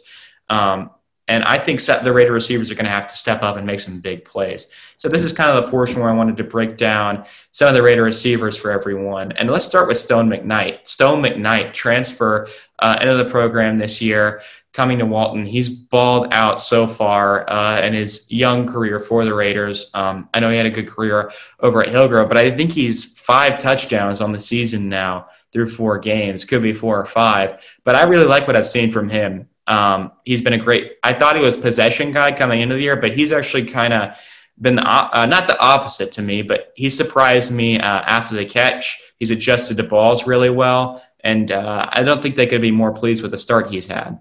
Um, 0.49 0.89
and 1.29 1.43
I 1.43 1.59
think 1.59 1.83
the 1.83 2.13
Raider 2.13 2.31
receivers 2.31 2.71
are 2.71 2.75
going 2.75 2.85
to 2.85 2.91
have 2.91 3.07
to 3.07 3.17
step 3.17 3.43
up 3.43 3.57
and 3.57 3.67
make 3.67 3.81
some 3.81 3.99
big 3.99 4.23
plays. 4.23 4.67
So 4.95 5.09
this 5.09 5.23
is 5.23 5.33
kind 5.33 5.51
of 5.51 5.65
the 5.65 5.69
portion 5.69 5.99
where 5.99 6.09
I 6.09 6.13
wanted 6.13 6.37
to 6.37 6.43
break 6.45 6.77
down 6.77 7.25
some 7.51 7.67
of 7.67 7.75
the 7.75 7.83
Raider 7.83 8.03
receivers 8.03 8.55
for 8.55 8.71
everyone. 8.71 9.33
And 9.33 9.49
let's 9.51 9.65
start 9.65 9.89
with 9.89 9.99
Stone 9.99 10.29
McKnight. 10.29 10.87
Stone 10.87 11.21
McKnight 11.21 11.73
transfer 11.73 12.47
uh, 12.79 12.97
into 13.01 13.17
the 13.17 13.29
program 13.29 13.77
this 13.77 14.01
year, 14.01 14.41
coming 14.77 14.99
to 14.99 15.07
Walton. 15.07 15.43
He's 15.43 15.69
balled 15.69 16.31
out 16.35 16.61
so 16.61 16.85
far 16.85 17.49
uh, 17.49 17.81
in 17.81 17.93
his 17.95 18.31
young 18.31 18.67
career 18.67 18.99
for 18.99 19.25
the 19.25 19.33
Raiders. 19.33 19.89
Um, 19.95 20.29
I 20.35 20.39
know 20.39 20.51
he 20.51 20.57
had 20.57 20.67
a 20.67 20.69
good 20.69 20.87
career 20.87 21.31
over 21.59 21.81
at 21.81 21.89
Hillgrove, 21.89 22.29
but 22.29 22.37
I 22.37 22.51
think 22.51 22.73
he's 22.73 23.17
five 23.17 23.57
touchdowns 23.57 24.21
on 24.21 24.31
the 24.31 24.37
season 24.37 24.87
now 24.87 25.29
through 25.51 25.71
four 25.71 25.97
games. 25.97 26.45
Could 26.45 26.61
be 26.61 26.73
four 26.73 26.99
or 26.99 27.05
five. 27.05 27.59
But 27.83 27.95
I 27.95 28.03
really 28.03 28.27
like 28.27 28.45
what 28.45 28.55
I've 28.55 28.67
seen 28.67 28.91
from 28.91 29.09
him. 29.09 29.49
Um, 29.65 30.11
he's 30.25 30.41
been 30.41 30.53
a 30.53 30.59
great. 30.59 30.97
I 31.03 31.11
thought 31.11 31.35
he 31.35 31.41
was 31.41 31.57
possession 31.57 32.11
guy 32.11 32.37
coming 32.37 32.61
into 32.61 32.75
the 32.75 32.81
year, 32.81 32.97
but 32.97 33.17
he's 33.17 33.31
actually 33.31 33.65
kind 33.65 33.93
of 33.93 34.15
been 34.61 34.77
uh, 34.77 35.25
not 35.25 35.47
the 35.47 35.59
opposite 35.59 36.11
to 36.13 36.21
me, 36.21 36.43
but 36.43 36.71
he 36.75 36.91
surprised 36.91 37.51
me 37.51 37.79
uh, 37.79 38.01
after 38.05 38.35
the 38.35 38.45
catch. 38.45 39.01
He's 39.17 39.31
adjusted 39.31 39.77
to 39.77 39.83
balls 39.83 40.27
really 40.27 40.51
well, 40.51 41.03
and 41.21 41.51
uh, 41.51 41.89
I 41.91 42.03
don't 42.03 42.21
think 42.21 42.35
they 42.35 42.45
could 42.45 42.61
be 42.61 42.69
more 42.69 42.91
pleased 42.91 43.23
with 43.23 43.31
the 43.31 43.39
start 43.39 43.71
he's 43.71 43.87
had. 43.87 44.19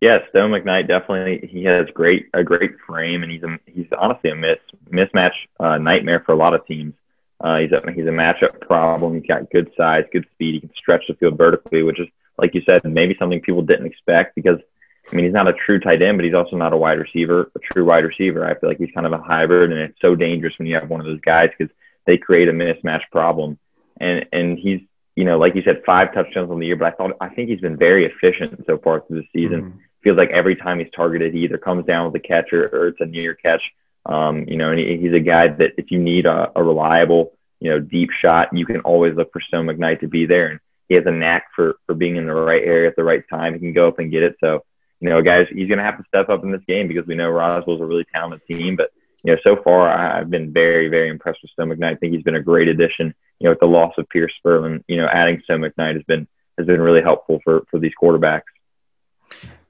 Yeah, 0.00 0.18
Stone 0.30 0.50
McKnight 0.50 0.88
definitely 0.88 1.48
he 1.50 1.64
has 1.64 1.86
great 1.94 2.28
a 2.34 2.44
great 2.44 2.72
frame, 2.86 3.22
and 3.22 3.32
he's 3.32 3.42
a, 3.42 3.58
he's 3.66 3.86
honestly 3.98 4.30
a 4.30 4.34
miss 4.34 4.58
mismatch 4.90 5.32
uh, 5.58 5.78
nightmare 5.78 6.22
for 6.24 6.32
a 6.32 6.36
lot 6.36 6.54
of 6.54 6.66
teams. 6.66 6.94
Uh, 7.40 7.58
he's 7.58 7.72
a 7.72 7.80
he's 7.92 8.06
a 8.06 8.10
matchup 8.10 8.60
problem. 8.60 9.14
He's 9.14 9.26
got 9.26 9.50
good 9.50 9.70
size, 9.76 10.04
good 10.12 10.26
speed. 10.32 10.54
He 10.54 10.60
can 10.60 10.70
stretch 10.76 11.04
the 11.08 11.14
field 11.14 11.38
vertically, 11.38 11.82
which 11.82 12.00
is 12.00 12.08
like 12.38 12.54
you 12.54 12.62
said, 12.68 12.82
maybe 12.84 13.16
something 13.18 13.40
people 13.40 13.62
didn't 13.62 13.86
expect 13.86 14.34
because 14.34 14.58
I 15.10 15.16
mean 15.16 15.24
he's 15.24 15.34
not 15.34 15.48
a 15.48 15.52
true 15.52 15.80
tight 15.80 16.02
end, 16.02 16.18
but 16.18 16.24
he's 16.24 16.34
also 16.34 16.56
not 16.56 16.72
a 16.72 16.76
wide 16.76 16.98
receiver, 16.98 17.50
a 17.54 17.58
true 17.72 17.84
wide 17.84 18.04
receiver. 18.04 18.44
I 18.44 18.58
feel 18.58 18.68
like 18.68 18.78
he's 18.78 18.94
kind 18.94 19.06
of 19.06 19.12
a 19.12 19.18
hybrid, 19.18 19.72
and 19.72 19.80
it's 19.80 20.00
so 20.00 20.14
dangerous 20.14 20.54
when 20.58 20.66
you 20.66 20.74
have 20.78 20.90
one 20.90 21.00
of 21.00 21.06
those 21.06 21.20
guys 21.20 21.50
because 21.56 21.74
they 22.06 22.18
create 22.18 22.48
a 22.48 22.52
mismatch 22.52 23.02
problem. 23.10 23.58
And 24.00 24.26
and 24.32 24.58
he's 24.58 24.80
you 25.16 25.24
know 25.24 25.38
like 25.38 25.54
you 25.54 25.62
said, 25.64 25.82
five 25.84 26.12
touchdowns 26.14 26.50
on 26.50 26.58
the 26.58 26.66
year, 26.66 26.76
but 26.76 26.92
I 26.92 26.96
thought 26.96 27.12
I 27.20 27.28
think 27.28 27.48
he's 27.48 27.60
been 27.60 27.76
very 27.76 28.06
efficient 28.06 28.64
so 28.66 28.78
far 28.78 29.00
through 29.00 29.22
the 29.22 29.28
season. 29.32 29.62
Mm-hmm. 29.62 29.78
Feels 30.02 30.18
like 30.18 30.30
every 30.30 30.56
time 30.56 30.78
he's 30.78 30.90
targeted, 30.94 31.32
he 31.32 31.40
either 31.40 31.56
comes 31.56 31.86
down 31.86 32.12
with 32.12 32.22
a 32.22 32.26
catch 32.26 32.52
or, 32.52 32.64
or 32.66 32.88
it's 32.88 33.00
a 33.00 33.06
near 33.06 33.34
catch. 33.34 33.62
Um, 34.06 34.44
you 34.46 34.56
know, 34.56 34.70
and 34.70 34.78
he, 34.78 34.98
he's 34.98 35.14
a 35.14 35.20
guy 35.20 35.48
that 35.48 35.72
if 35.78 35.90
you 35.90 35.98
need 35.98 36.26
a, 36.26 36.52
a 36.54 36.62
reliable, 36.62 37.32
you 37.60 37.70
know, 37.70 37.80
deep 37.80 38.10
shot, 38.22 38.48
you 38.52 38.66
can 38.66 38.80
always 38.80 39.14
look 39.14 39.32
for 39.32 39.40
Stone 39.40 39.66
McKnight 39.66 40.00
to 40.00 40.08
be 40.08 40.26
there. 40.26 40.48
And 40.48 40.60
he 40.88 40.96
has 40.96 41.06
a 41.06 41.10
knack 41.10 41.46
for 41.56 41.76
for 41.86 41.94
being 41.94 42.16
in 42.16 42.26
the 42.26 42.34
right 42.34 42.62
area 42.62 42.88
at 42.88 42.96
the 42.96 43.04
right 43.04 43.22
time. 43.30 43.54
He 43.54 43.60
can 43.60 43.72
go 43.72 43.88
up 43.88 43.98
and 43.98 44.10
get 44.10 44.22
it. 44.22 44.36
So, 44.40 44.64
you 45.00 45.08
know, 45.08 45.22
guys, 45.22 45.46
he's 45.50 45.68
going 45.68 45.78
to 45.78 45.84
have 45.84 45.98
to 45.98 46.04
step 46.06 46.28
up 46.28 46.44
in 46.44 46.52
this 46.52 46.60
game 46.68 46.88
because 46.88 47.06
we 47.06 47.14
know 47.14 47.30
Roswell's 47.30 47.80
a 47.80 47.86
really 47.86 48.06
talented 48.12 48.46
team. 48.46 48.76
But 48.76 48.90
you 49.24 49.32
know, 49.32 49.38
so 49.46 49.60
far 49.62 49.88
I've 49.88 50.30
been 50.30 50.52
very, 50.52 50.88
very 50.88 51.08
impressed 51.08 51.40
with 51.42 51.50
Stone 51.50 51.70
McKnight. 51.70 51.92
I 51.92 51.96
think 51.96 52.12
he's 52.14 52.22
been 52.22 52.36
a 52.36 52.42
great 52.42 52.68
addition. 52.68 53.14
You 53.40 53.46
know, 53.46 53.50
with 53.50 53.60
the 53.60 53.66
loss 53.66 53.94
of 53.98 54.08
Pierce 54.10 54.32
Spurlin, 54.44 54.84
you 54.86 54.98
know, 54.98 55.08
adding 55.10 55.40
Stone 55.44 55.60
McKnight 55.60 55.94
has 55.94 56.04
been 56.04 56.28
has 56.58 56.66
been 56.66 56.80
really 56.80 57.02
helpful 57.02 57.40
for 57.42 57.64
for 57.70 57.80
these 57.80 57.92
quarterbacks. 58.00 58.42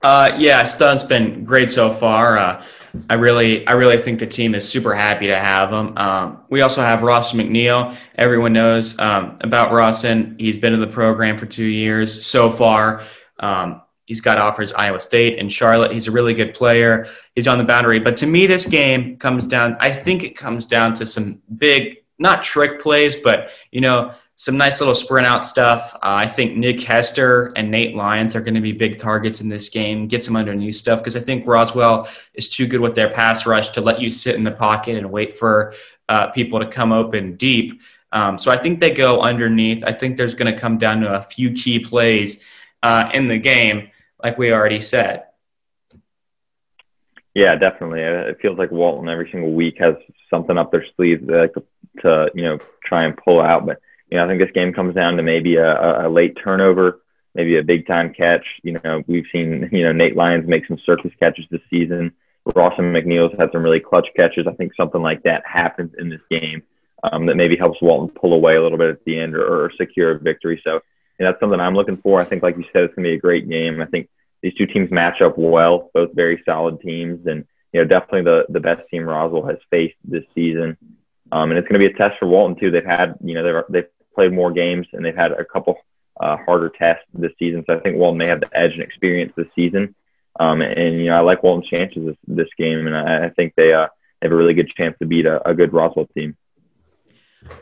Uh, 0.03 0.37
yeah, 0.38 0.64
Stone's 0.67 1.05
been 1.05 1.45
great 1.45 1.71
so 1.71 1.90
far. 1.93 2.37
Uh, 2.37 2.64
I 3.09 3.14
really, 3.14 3.67
I 3.67 3.73
really 3.73 3.97
think 3.97 4.19
the 4.19 4.27
team 4.27 4.55
is 4.55 4.69
super 4.69 4.95
happy 4.95 5.29
to 5.29 5.37
have 5.37 5.73
him. 5.73 5.97
Um, 5.97 6.43
we 6.51 6.61
also 6.61 6.83
have 6.83 7.03
Ross 7.03 7.33
McNeil. 7.33 7.97
Everyone 8.17 8.53
knows 8.53 8.99
um, 8.99 9.38
about 9.40 9.73
Rawson. 9.73 10.37
He's 10.38 10.59
been 10.59 10.75
in 10.75 10.81
the 10.81 10.87
program 10.87 11.38
for 11.38 11.47
two 11.47 11.64
years 11.64 12.27
so 12.27 12.51
far. 12.51 13.05
Um, 13.40 13.81
he's 14.07 14.21
got 14.21 14.38
offers 14.38 14.73
Iowa 14.73 15.01
State 15.01 15.38
and 15.38 15.51
Charlotte. 15.51 15.93
He's 15.93 16.07
a 16.07 16.11
really 16.11 16.35
good 16.35 16.55
player. 16.55 17.07
He's 17.35 17.49
on 17.49 17.59
the 17.59 17.64
boundary. 17.64 18.01
But 18.01 18.17
to 18.17 18.27
me, 18.27 18.47
this 18.47 18.67
game 18.67 19.17
comes 19.17 19.47
down. 19.47 19.77
I 19.81 19.93
think 19.93 20.25
it 20.25 20.37
comes 20.37 20.67
down 20.67 20.95
to 20.97 21.07
some 21.07 21.40
big, 21.57 21.99
not 22.19 22.43
trick 22.43 22.81
plays, 22.81 23.17
but 23.17 23.51
you 23.71 23.81
know, 23.81 24.12
some 24.37 24.57
nice 24.57 24.81
little 24.81 24.95
sprint 24.95 25.27
out 25.27 25.45
stuff. 25.45 25.95
Uh, 25.97 25.99
I 26.03 26.27
think 26.27 26.57
Nick 26.57 26.81
Hester 26.81 27.53
and 27.57 27.71
Nate 27.71 27.95
Lyons 27.95 28.35
are 28.35 28.40
going 28.40 28.55
to 28.55 28.61
be 28.61 28.73
big 28.73 28.99
targets 28.99 29.40
in 29.40 29.49
this 29.49 29.69
game. 29.69 30.09
Get 30.09 30.25
some 30.25 30.35
underneath 30.35 30.75
stuff 30.75 30.99
because 30.99 31.17
I 31.17 31.21
think 31.21 31.47
Roswell 31.47 32.09
is 32.35 32.49
too 32.49 32.67
good 32.67 32.81
with 32.81 32.97
their 32.97 33.11
pass 33.11 33.47
rush 33.47 33.69
to 33.71 33.81
let 33.81 34.01
you 34.01 34.11
sit 34.11 34.35
in 34.35 34.43
the 34.43 34.51
pocket 34.51 34.97
and 34.97 35.11
wait 35.11 35.38
for 35.38 35.75
uh, 36.09 36.31
people 36.33 36.59
to 36.59 36.67
come 36.67 36.93
open 36.93 37.37
deep. 37.37 37.81
Um, 38.11 38.38
so 38.38 38.51
I 38.51 38.57
think 38.57 38.81
they 38.81 38.90
go 38.90 39.23
underneath. 39.23 39.85
I 39.85 39.93
think 39.93 40.17
there's 40.17 40.35
going 40.35 40.53
to 40.53 40.59
come 40.59 40.79
down 40.79 41.01
to 41.01 41.14
a 41.14 41.23
few 41.23 41.53
key 41.53 41.79
plays 41.79 42.43
uh, 42.83 43.11
in 43.14 43.29
the 43.29 43.38
game, 43.38 43.90
like 44.25 44.39
we 44.39 44.53
already 44.53 44.81
said. 44.81 45.25
Yeah, 47.35 47.57
definitely. 47.57 48.01
It 48.01 48.39
feels 48.41 48.59
like 48.59 48.71
Walton 48.71 49.09
every 49.09 49.29
single 49.31 49.53
week 49.53 49.77
has 49.79 49.95
something 50.31 50.57
up 50.57 50.73
their 50.73 50.87
sleeve 50.97 51.27
to, 51.27 51.51
to 52.03 52.31
you 52.35 52.43
know 52.43 52.59
try 52.85 53.05
and 53.05 53.17
pull 53.17 53.41
out, 53.41 53.67
but 53.67 53.81
you 54.11 54.19
know, 54.19 54.25
I 54.25 54.29
think 54.29 54.41
this 54.41 54.53
game 54.53 54.73
comes 54.73 54.95
down 54.95 55.17
to 55.17 55.23
maybe 55.23 55.57
a, 55.57 56.07
a 56.07 56.09
late 56.09 56.37
turnover, 56.43 57.03
maybe 57.35 57.59
a 57.59 57.63
big 57.63 57.87
time 57.87 58.15
catch. 58.15 58.47
You 58.63 58.79
know, 58.85 59.03
we've 59.07 59.27
seen, 59.33 59.69
you 59.73 59.83
know, 59.83 59.93
Nate 59.93 60.17
Lyons 60.17 60.47
make 60.47 60.67
some 60.67 60.79
circus 60.85 61.11
catches 61.19 61.47
this 61.51 61.63
season. 61.71 62.13
Rawson 62.55 62.93
McNeil's 62.93 63.35
had 63.39 63.51
some 63.53 63.63
really 63.63 63.81
clutch 63.81 64.07
catches. 64.15 64.47
I 64.47 64.53
think 64.53 64.73
something 64.77 65.03
like 65.03 65.23
that 65.23 65.43
happens 65.47 65.93
in 65.99 66.11
this 66.11 66.21
game 66.31 66.63
um, 67.03 67.27
that 67.27 67.37
maybe 67.37 67.57
helps 67.57 67.81
Walton 67.81 68.15
pull 68.15 68.35
away 68.35 68.57
a 68.57 68.63
little 68.63 68.79
bit 68.79 68.91
at 68.91 69.05
the 69.05 69.19
end 69.19 69.35
or, 69.35 69.65
or 69.65 69.73
secure 69.77 70.13
a 70.13 70.19
victory. 70.19 70.61
So 70.63 70.81
know, 71.20 71.31
that's 71.31 71.40
something 71.40 71.61
I'm 71.61 71.74
looking 71.74 71.98
for. 71.98 72.20
I 72.20 72.24
think, 72.24 72.42
like 72.42 72.57
you 72.57 72.64
said, 72.72 72.85
it's 72.85 72.94
going 72.94 73.05
to 73.05 73.11
be 73.11 73.16
a 73.16 73.20
great 73.20 73.48
game. 73.48 73.81
I 73.81 73.87
think 73.87 74.09
these 74.42 74.55
two 74.55 74.66
teams 74.66 74.90
match 74.90 75.20
up 75.22 75.38
well, 75.38 75.90
both 75.94 76.11
very 76.14 76.42
solid 76.44 76.81
teams, 76.81 77.27
and 77.27 77.46
you 77.72 77.81
know, 77.81 77.87
definitely 77.87 78.22
the 78.22 78.44
the 78.48 78.61
best 78.61 78.83
team 78.90 79.09
Roswell 79.09 79.46
has 79.46 79.59
faced 79.70 79.96
this 80.05 80.24
season. 80.35 80.77
Um, 81.33 81.50
and 81.50 81.59
it's 81.59 81.66
going 81.66 81.81
to 81.81 81.88
be 81.88 81.92
a 81.92 81.96
test 81.96 82.18
for 82.18 82.29
Walton 82.29 82.59
too. 82.59 82.70
They've 82.70 82.85
had, 82.85 83.16
you 83.22 83.35
know, 83.35 83.42
they've 83.42 83.64
they've 83.70 83.90
played 84.14 84.33
more 84.33 84.53
games 84.53 84.87
and 84.92 85.05
they've 85.05 85.16
had 85.16 85.33
a 85.33 85.44
couple 85.44 85.77
uh, 86.20 86.37
harder 86.37 86.68
tests 86.70 87.05
this 87.12 87.33
season. 87.38 87.64
So 87.66 87.74
I 87.74 87.81
think 87.81 87.96
Walton 87.96 88.18
may 88.18 88.29
have 88.29 88.40
the 88.40 88.57
edge 88.57 88.72
and 88.72 88.83
experience 88.83 89.33
this 89.37 89.48
season. 89.57 89.94
Um, 90.38 90.62
and 90.62 90.98
you 90.98 91.07
know, 91.07 91.16
I 91.16 91.20
like 91.20 91.42
Walton's 91.42 91.68
chances 91.68 92.07
this, 92.07 92.16
this 92.27 92.48
game, 92.59 92.87
and 92.87 92.96
I, 92.96 93.27
I 93.27 93.31
think 93.31 93.55
they 93.57 93.72
uh, 93.72 93.87
have 94.20 94.33
a 94.33 94.37
really 94.37 94.55
good 94.55 94.70
chance 94.70 94.96
to 94.98 95.07
beat 95.07 95.27
a, 95.27 95.48
a 95.48 95.55
good 95.55 95.72
Roswell 95.72 96.09
team. 96.14 96.37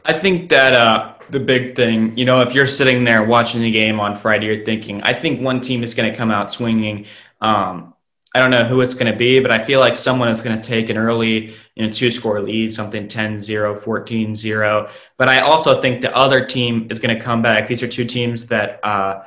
I 0.04 0.12
think 0.12 0.48
that 0.50 0.74
uh, 0.74 1.14
the 1.30 1.40
big 1.40 1.74
thing, 1.74 2.16
you 2.16 2.24
know, 2.24 2.40
if 2.40 2.54
you're 2.54 2.66
sitting 2.66 3.04
there 3.04 3.22
watching 3.24 3.60
the 3.60 3.70
game 3.70 4.00
on 4.00 4.14
Friday, 4.14 4.46
you're 4.46 4.64
thinking, 4.64 5.02
I 5.02 5.14
think 5.14 5.40
one 5.40 5.60
team 5.60 5.82
is 5.82 5.94
going 5.94 6.10
to 6.10 6.16
come 6.16 6.30
out 6.30 6.52
swinging. 6.52 7.06
Um, 7.40 7.94
I 8.34 8.40
don't 8.40 8.50
know 8.50 8.64
who 8.64 8.80
it's 8.80 8.94
going 8.94 9.12
to 9.12 9.16
be, 9.16 9.40
but 9.40 9.52
I 9.52 9.58
feel 9.58 9.78
like 9.78 9.96
someone 9.96 10.28
is 10.28 10.40
going 10.40 10.58
to 10.58 10.66
take 10.66 10.88
an 10.88 10.96
early, 10.96 11.54
you 11.74 11.86
know, 11.86 11.92
two 11.92 12.10
score 12.10 12.40
lead, 12.40 12.72
something 12.72 13.06
10 13.06 13.38
0, 13.38 13.74
14 13.74 14.34
0. 14.34 14.88
But 15.18 15.28
I 15.28 15.40
also 15.40 15.80
think 15.80 16.00
the 16.00 16.14
other 16.16 16.46
team 16.46 16.88
is 16.90 16.98
going 16.98 17.14
to 17.14 17.22
come 17.22 17.42
back. 17.42 17.68
These 17.68 17.82
are 17.82 17.88
two 17.88 18.06
teams 18.06 18.46
that 18.46 18.82
uh, 18.82 19.24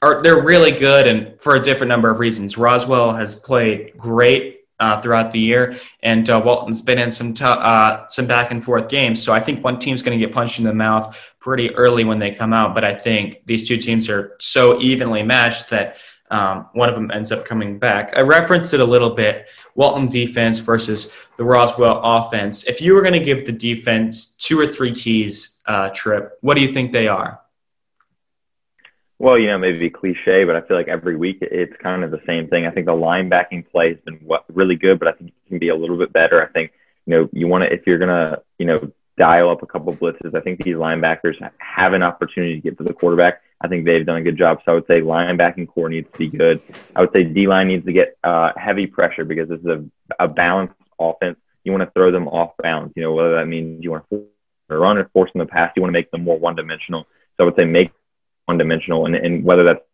are 0.00 0.22
they're 0.22 0.42
really 0.42 0.70
good 0.70 1.06
and 1.08 1.40
for 1.40 1.56
a 1.56 1.60
different 1.60 1.88
number 1.88 2.10
of 2.10 2.20
reasons. 2.20 2.56
Roswell 2.56 3.12
has 3.12 3.34
played 3.34 3.96
great 3.96 4.53
uh, 4.84 5.00
throughout 5.00 5.32
the 5.32 5.40
year, 5.40 5.74
and 6.02 6.28
uh, 6.28 6.40
Walton's 6.44 6.82
been 6.82 6.98
in 6.98 7.10
some 7.10 7.32
t- 7.32 7.42
uh, 7.42 8.06
some 8.10 8.26
back 8.26 8.50
and 8.50 8.62
forth 8.62 8.88
games. 8.88 9.22
So 9.22 9.32
I 9.32 9.40
think 9.40 9.64
one 9.64 9.78
team's 9.78 10.02
going 10.02 10.18
to 10.18 10.24
get 10.24 10.34
punched 10.34 10.58
in 10.58 10.64
the 10.64 10.74
mouth 10.74 11.18
pretty 11.40 11.74
early 11.74 12.04
when 12.04 12.18
they 12.18 12.30
come 12.30 12.52
out. 12.52 12.74
But 12.74 12.84
I 12.84 12.94
think 12.94 13.40
these 13.46 13.66
two 13.66 13.78
teams 13.78 14.10
are 14.10 14.36
so 14.40 14.78
evenly 14.82 15.22
matched 15.22 15.70
that 15.70 15.96
um, 16.30 16.68
one 16.74 16.90
of 16.90 16.94
them 16.94 17.10
ends 17.10 17.32
up 17.32 17.46
coming 17.46 17.78
back. 17.78 18.12
I 18.14 18.20
referenced 18.20 18.74
it 18.74 18.80
a 18.80 18.84
little 18.84 19.14
bit 19.14 19.48
Walton 19.74 20.06
defense 20.06 20.58
versus 20.58 21.10
the 21.38 21.44
Roswell 21.44 22.00
offense. 22.02 22.64
If 22.64 22.82
you 22.82 22.94
were 22.94 23.00
going 23.00 23.14
to 23.14 23.20
give 23.20 23.46
the 23.46 23.52
defense 23.52 24.34
two 24.36 24.60
or 24.60 24.66
three 24.66 24.94
keys, 24.94 25.60
uh, 25.66 25.88
Trip, 25.94 26.36
what 26.42 26.56
do 26.56 26.60
you 26.60 26.72
think 26.72 26.92
they 26.92 27.08
are? 27.08 27.40
Well, 29.18 29.38
you 29.38 29.46
know, 29.46 29.58
maybe 29.58 29.90
cliche, 29.90 30.44
but 30.44 30.56
I 30.56 30.60
feel 30.62 30.76
like 30.76 30.88
every 30.88 31.16
week 31.16 31.38
it's 31.40 31.74
kind 31.80 32.02
of 32.02 32.10
the 32.10 32.20
same 32.26 32.48
thing. 32.48 32.66
I 32.66 32.70
think 32.70 32.86
the 32.86 32.92
linebacking 32.92 33.70
play 33.70 33.90
has 33.90 33.98
been 34.04 34.18
really 34.52 34.76
good, 34.76 34.98
but 34.98 35.08
I 35.08 35.12
think 35.12 35.30
it 35.30 35.48
can 35.48 35.58
be 35.58 35.68
a 35.68 35.76
little 35.76 35.96
bit 35.96 36.12
better. 36.12 36.42
I 36.42 36.48
think, 36.48 36.72
you 37.06 37.16
know, 37.16 37.28
you 37.32 37.46
want 37.46 37.62
to, 37.62 37.72
if 37.72 37.86
you're 37.86 37.98
going 37.98 38.08
to, 38.08 38.42
you 38.58 38.66
know, 38.66 38.92
dial 39.16 39.50
up 39.50 39.62
a 39.62 39.66
couple 39.66 39.94
blitzes, 39.94 40.34
I 40.34 40.40
think 40.40 40.62
these 40.62 40.74
linebackers 40.74 41.36
have 41.58 41.92
an 41.92 42.02
opportunity 42.02 42.56
to 42.56 42.60
get 42.60 42.76
to 42.78 42.84
the 42.84 42.92
quarterback. 42.92 43.40
I 43.60 43.68
think 43.68 43.84
they've 43.84 44.04
done 44.04 44.16
a 44.16 44.22
good 44.22 44.36
job. 44.36 44.58
So 44.64 44.72
I 44.72 44.74
would 44.74 44.86
say 44.88 45.00
linebacking 45.00 45.68
corps 45.68 45.88
needs 45.88 46.10
to 46.10 46.18
be 46.18 46.28
good. 46.28 46.60
I 46.96 47.00
would 47.00 47.10
say 47.14 47.22
D 47.22 47.46
line 47.46 47.68
needs 47.68 47.86
to 47.86 47.92
get 47.92 48.16
uh, 48.24 48.50
heavy 48.56 48.86
pressure 48.86 49.24
because 49.24 49.48
this 49.48 49.60
is 49.60 49.66
a, 49.66 49.84
a 50.18 50.28
balanced 50.28 50.74
offense. 50.98 51.38
You 51.62 51.72
want 51.72 51.82
to 51.82 51.90
throw 51.92 52.10
them 52.10 52.28
off 52.28 52.52
bounds. 52.62 52.92
You 52.96 53.04
know 53.04 53.12
whether 53.12 53.36
that 53.36 53.46
means 53.46 53.82
you 53.82 53.92
want 53.92 54.04
to 54.10 54.26
run 54.68 54.98
or 54.98 55.08
force 55.14 55.30
them 55.32 55.46
to 55.46 55.50
pass. 55.50 55.72
You 55.76 55.82
want 55.82 55.90
to 55.90 55.98
make 55.98 56.10
them 56.10 56.24
more 56.24 56.38
one 56.38 56.56
dimensional. 56.56 57.06
So 57.36 57.44
I 57.44 57.46
would 57.46 57.54
say 57.58 57.64
make 57.64 57.90
one 58.46 58.58
dimensional, 58.58 59.06
and, 59.06 59.14
and 59.14 59.44
whether 59.44 59.64
that's 59.64 59.84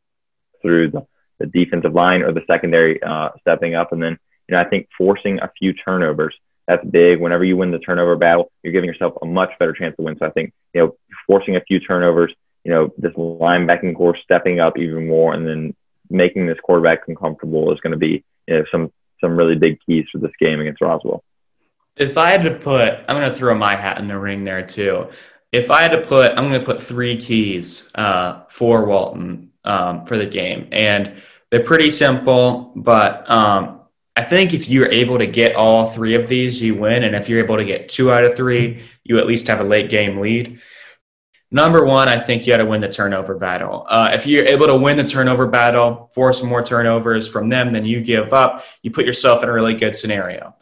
through 0.63 0.91
the, 0.91 1.07
the 1.39 1.47
defensive 1.47 1.95
line 1.95 2.23
or 2.23 2.33
the 2.33 2.43
secondary 2.47 3.03
uh, 3.03 3.31
stepping 3.41 3.75
up, 3.75 3.93
and 3.93 4.03
then 4.03 4.19
you 4.49 4.55
know 4.55 4.61
I 4.61 4.65
think 4.65 4.89
forcing 4.97 5.41
a 5.41 5.51
few 5.59 5.73
turnovers 5.73 6.35
that's 6.67 6.85
big. 6.85 7.21
Whenever 7.21 7.45
you 7.45 7.57
win 7.57 7.71
the 7.73 7.79
turnover 7.79 8.17
battle, 8.17 8.53
you're 8.63 8.73
giving 8.73 8.89
yourself 8.89 9.15
a 9.23 9.27
much 9.27 9.51
better 9.59 9.73
chance 9.73 9.97
to 9.97 10.03
win. 10.03 10.17
So 10.19 10.27
I 10.27 10.31
think 10.31 10.53
you 10.75 10.83
know 10.83 10.97
forcing 11.27 11.57
a 11.57 11.61
few 11.61 11.81
turnovers 11.81 12.35
you 12.65 12.71
know, 12.71 12.93
this 12.99 13.13
linebacking 13.13 13.97
corps 13.97 14.19
stepping 14.23 14.61
up 14.61 14.79
even 14.79 15.09
more 15.09 15.35
and 15.35 15.47
then 15.47 15.75
making 16.11 16.47
this 16.47 16.59
quarterback 16.63 17.01
uncomfortable 17.09 17.73
is 17.73 17.81
going 17.81 17.93
to 17.93 17.99
be 17.99 18.25
you 18.47 18.59
know, 18.59 18.65
some 18.71 18.93
some 19.21 19.37
really 19.37 19.55
big 19.55 19.79
keys 19.85 20.07
for 20.11 20.19
this 20.19 20.33
game 20.41 20.61
against 20.61 20.81
Roswell. 20.81 21.23
If 21.97 22.17
I 22.17 22.31
had 22.31 22.43
to 22.45 22.55
put, 22.55 22.95
I'm 23.07 23.17
going 23.17 23.31
to 23.31 23.37
throw 23.37 23.55
my 23.55 23.77
hat 23.77 23.99
in 23.99 24.09
the 24.09 24.19
ring 24.19 24.45
there 24.45 24.67
too. 24.67 25.09
If 25.53 25.71
I 25.71 25.83
had 25.83 25.91
to 25.93 26.03
put, 26.03 26.31
I'm 26.33 26.49
going 26.49 26.61
to 26.61 26.67
put 26.67 26.81
three 26.81 27.17
keys 27.17 27.91
uh, 27.95 28.43
for 28.49 28.85
Walton 28.85 29.51
um, 29.65 30.07
for 30.07 30.17
the 30.17 30.27
game, 30.27 30.69
and 30.73 31.21
they're 31.51 31.65
pretty 31.65 31.91
simple. 31.91 32.73
But 32.77 33.29
um, 33.31 33.81
I 34.17 34.23
think 34.23 34.55
if 34.55 34.69
you're 34.69 34.91
able 34.91 35.19
to 35.19 35.27
get 35.27 35.57
all 35.57 35.89
three 35.89 36.15
of 36.15 36.29
these, 36.29 36.61
you 36.61 36.75
win. 36.75 37.05
And 37.05 37.17
if 37.17 37.29
you're 37.29 37.43
able 37.43 37.57
to 37.57 37.65
get 37.65 37.89
two 37.89 38.13
out 38.13 38.25
of 38.25 38.37
three, 38.37 38.83
you 39.03 39.19
at 39.19 39.27
least 39.27 39.49
have 39.49 39.61
a 39.61 39.65
late 39.65 39.91
game 39.91 40.19
lead. 40.19 40.61
Number 41.51 41.85
one, 41.85 42.09
I 42.09 42.19
think 42.19 42.47
you 42.47 42.53
got 42.53 42.59
to 42.59 42.65
win 42.65 42.81
the 42.81 42.89
turnover 42.89 43.35
battle. 43.35 43.85
Uh, 43.89 44.11
if 44.13 44.25
you're 44.27 44.47
able 44.47 44.69
to 44.69 44.77
win 44.77 44.97
the 44.97 45.05
turnover 45.05 45.49
battle, 45.49 46.11
force 46.15 46.45
more 46.45 46.63
turnovers 46.63 47.27
from 47.27 47.49
them 47.49 47.71
than 47.71 47.85
you 47.85 48.01
give 48.01 48.33
up, 48.33 48.65
you 48.83 48.93
put 48.93 49.05
yourself 49.05 49.43
in 49.43 49.49
a 49.49 49.53
really 49.53 49.75
good 49.75 49.97
scenario. 49.97 50.55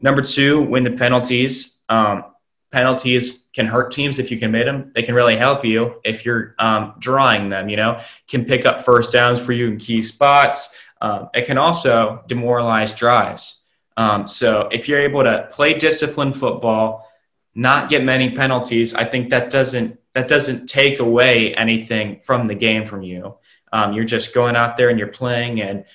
Number 0.00 0.22
two, 0.22 0.62
win 0.62 0.84
the 0.84 0.92
penalties. 0.92 1.80
Um, 1.88 2.26
penalties 2.70 3.45
can 3.56 3.66
hurt 3.66 3.90
teams 3.90 4.18
if 4.18 4.30
you 4.30 4.38
commit 4.38 4.66
them. 4.66 4.92
They 4.94 5.02
can 5.02 5.14
really 5.14 5.34
help 5.34 5.64
you 5.64 5.98
if 6.04 6.26
you're 6.26 6.54
um, 6.58 6.92
drawing 6.98 7.48
them. 7.48 7.70
You 7.70 7.76
know, 7.76 8.00
can 8.28 8.44
pick 8.44 8.66
up 8.66 8.84
first 8.84 9.12
downs 9.12 9.40
for 9.40 9.52
you 9.52 9.66
in 9.68 9.78
key 9.78 10.02
spots. 10.02 10.76
Um, 11.00 11.30
it 11.34 11.46
can 11.46 11.56
also 11.56 12.22
demoralize 12.28 12.94
drives. 12.94 13.62
Um, 13.96 14.28
so 14.28 14.68
if 14.70 14.88
you're 14.88 15.00
able 15.00 15.24
to 15.24 15.48
play 15.50 15.72
disciplined 15.72 16.36
football, 16.36 17.10
not 17.54 17.88
get 17.88 18.04
many 18.04 18.30
penalties, 18.32 18.94
I 18.94 19.04
think 19.04 19.30
that 19.30 19.50
doesn't 19.50 19.98
that 20.12 20.28
doesn't 20.28 20.66
take 20.66 20.98
away 21.00 21.54
anything 21.54 22.20
from 22.22 22.46
the 22.46 22.54
game 22.54 22.84
from 22.84 23.02
you. 23.02 23.36
Um, 23.72 23.94
you're 23.94 24.04
just 24.04 24.34
going 24.34 24.54
out 24.54 24.76
there 24.76 24.90
and 24.90 24.98
you're 24.98 25.08
playing, 25.08 25.62
and 25.62 25.86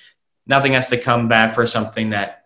nothing 0.48 0.72
has 0.72 0.88
to 0.88 0.98
come 0.98 1.28
back 1.28 1.54
for 1.54 1.66
something 1.66 2.10
that 2.10 2.41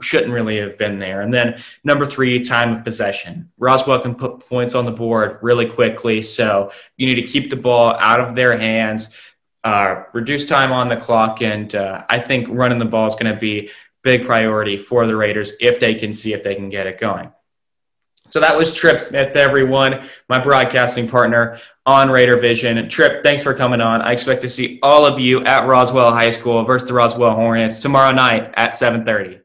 shouldn't 0.00 0.32
really 0.32 0.58
have 0.58 0.76
been 0.78 0.98
there. 0.98 1.22
And 1.22 1.32
then 1.32 1.60
number 1.84 2.06
three, 2.06 2.42
time 2.42 2.74
of 2.74 2.84
possession. 2.84 3.50
Roswell 3.58 4.00
can 4.00 4.14
put 4.14 4.40
points 4.40 4.74
on 4.74 4.84
the 4.84 4.90
board 4.90 5.38
really 5.42 5.66
quickly, 5.66 6.22
so 6.22 6.70
you 6.96 7.06
need 7.06 7.14
to 7.14 7.22
keep 7.22 7.50
the 7.50 7.56
ball 7.56 7.96
out 7.98 8.20
of 8.20 8.36
their 8.36 8.56
hands, 8.56 9.14
uh, 9.64 10.04
reduce 10.12 10.46
time 10.46 10.72
on 10.72 10.88
the 10.88 10.96
clock, 10.96 11.42
and 11.42 11.74
uh, 11.74 12.04
I 12.08 12.20
think 12.20 12.48
running 12.50 12.78
the 12.78 12.84
ball 12.84 13.06
is 13.06 13.14
going 13.14 13.32
to 13.32 13.40
be 13.40 13.70
big 14.02 14.26
priority 14.26 14.76
for 14.76 15.06
the 15.06 15.16
Raiders 15.16 15.52
if 15.60 15.80
they 15.80 15.94
can 15.94 16.12
see 16.12 16.32
if 16.32 16.42
they 16.42 16.54
can 16.54 16.68
get 16.68 16.86
it 16.86 17.00
going. 17.00 17.32
So 18.28 18.40
that 18.40 18.56
was 18.56 18.74
Trip 18.74 19.00
Smith, 19.00 19.34
everyone, 19.36 20.06
my 20.28 20.38
broadcasting 20.38 21.08
partner 21.08 21.58
on 21.86 22.10
Raider 22.10 22.36
Vision. 22.36 22.86
Trip, 22.90 23.22
thanks 23.22 23.42
for 23.42 23.54
coming 23.54 23.80
on. 23.80 24.02
I 24.02 24.12
expect 24.12 24.42
to 24.42 24.50
see 24.50 24.78
all 24.82 25.06
of 25.06 25.18
you 25.18 25.42
at 25.44 25.66
Roswell 25.66 26.12
High 26.12 26.30
School 26.30 26.62
versus 26.64 26.88
the 26.88 26.94
Roswell 26.94 27.34
Hornets 27.34 27.80
tomorrow 27.80 28.12
night 28.12 28.52
at 28.54 28.74
7:30. 28.74 29.40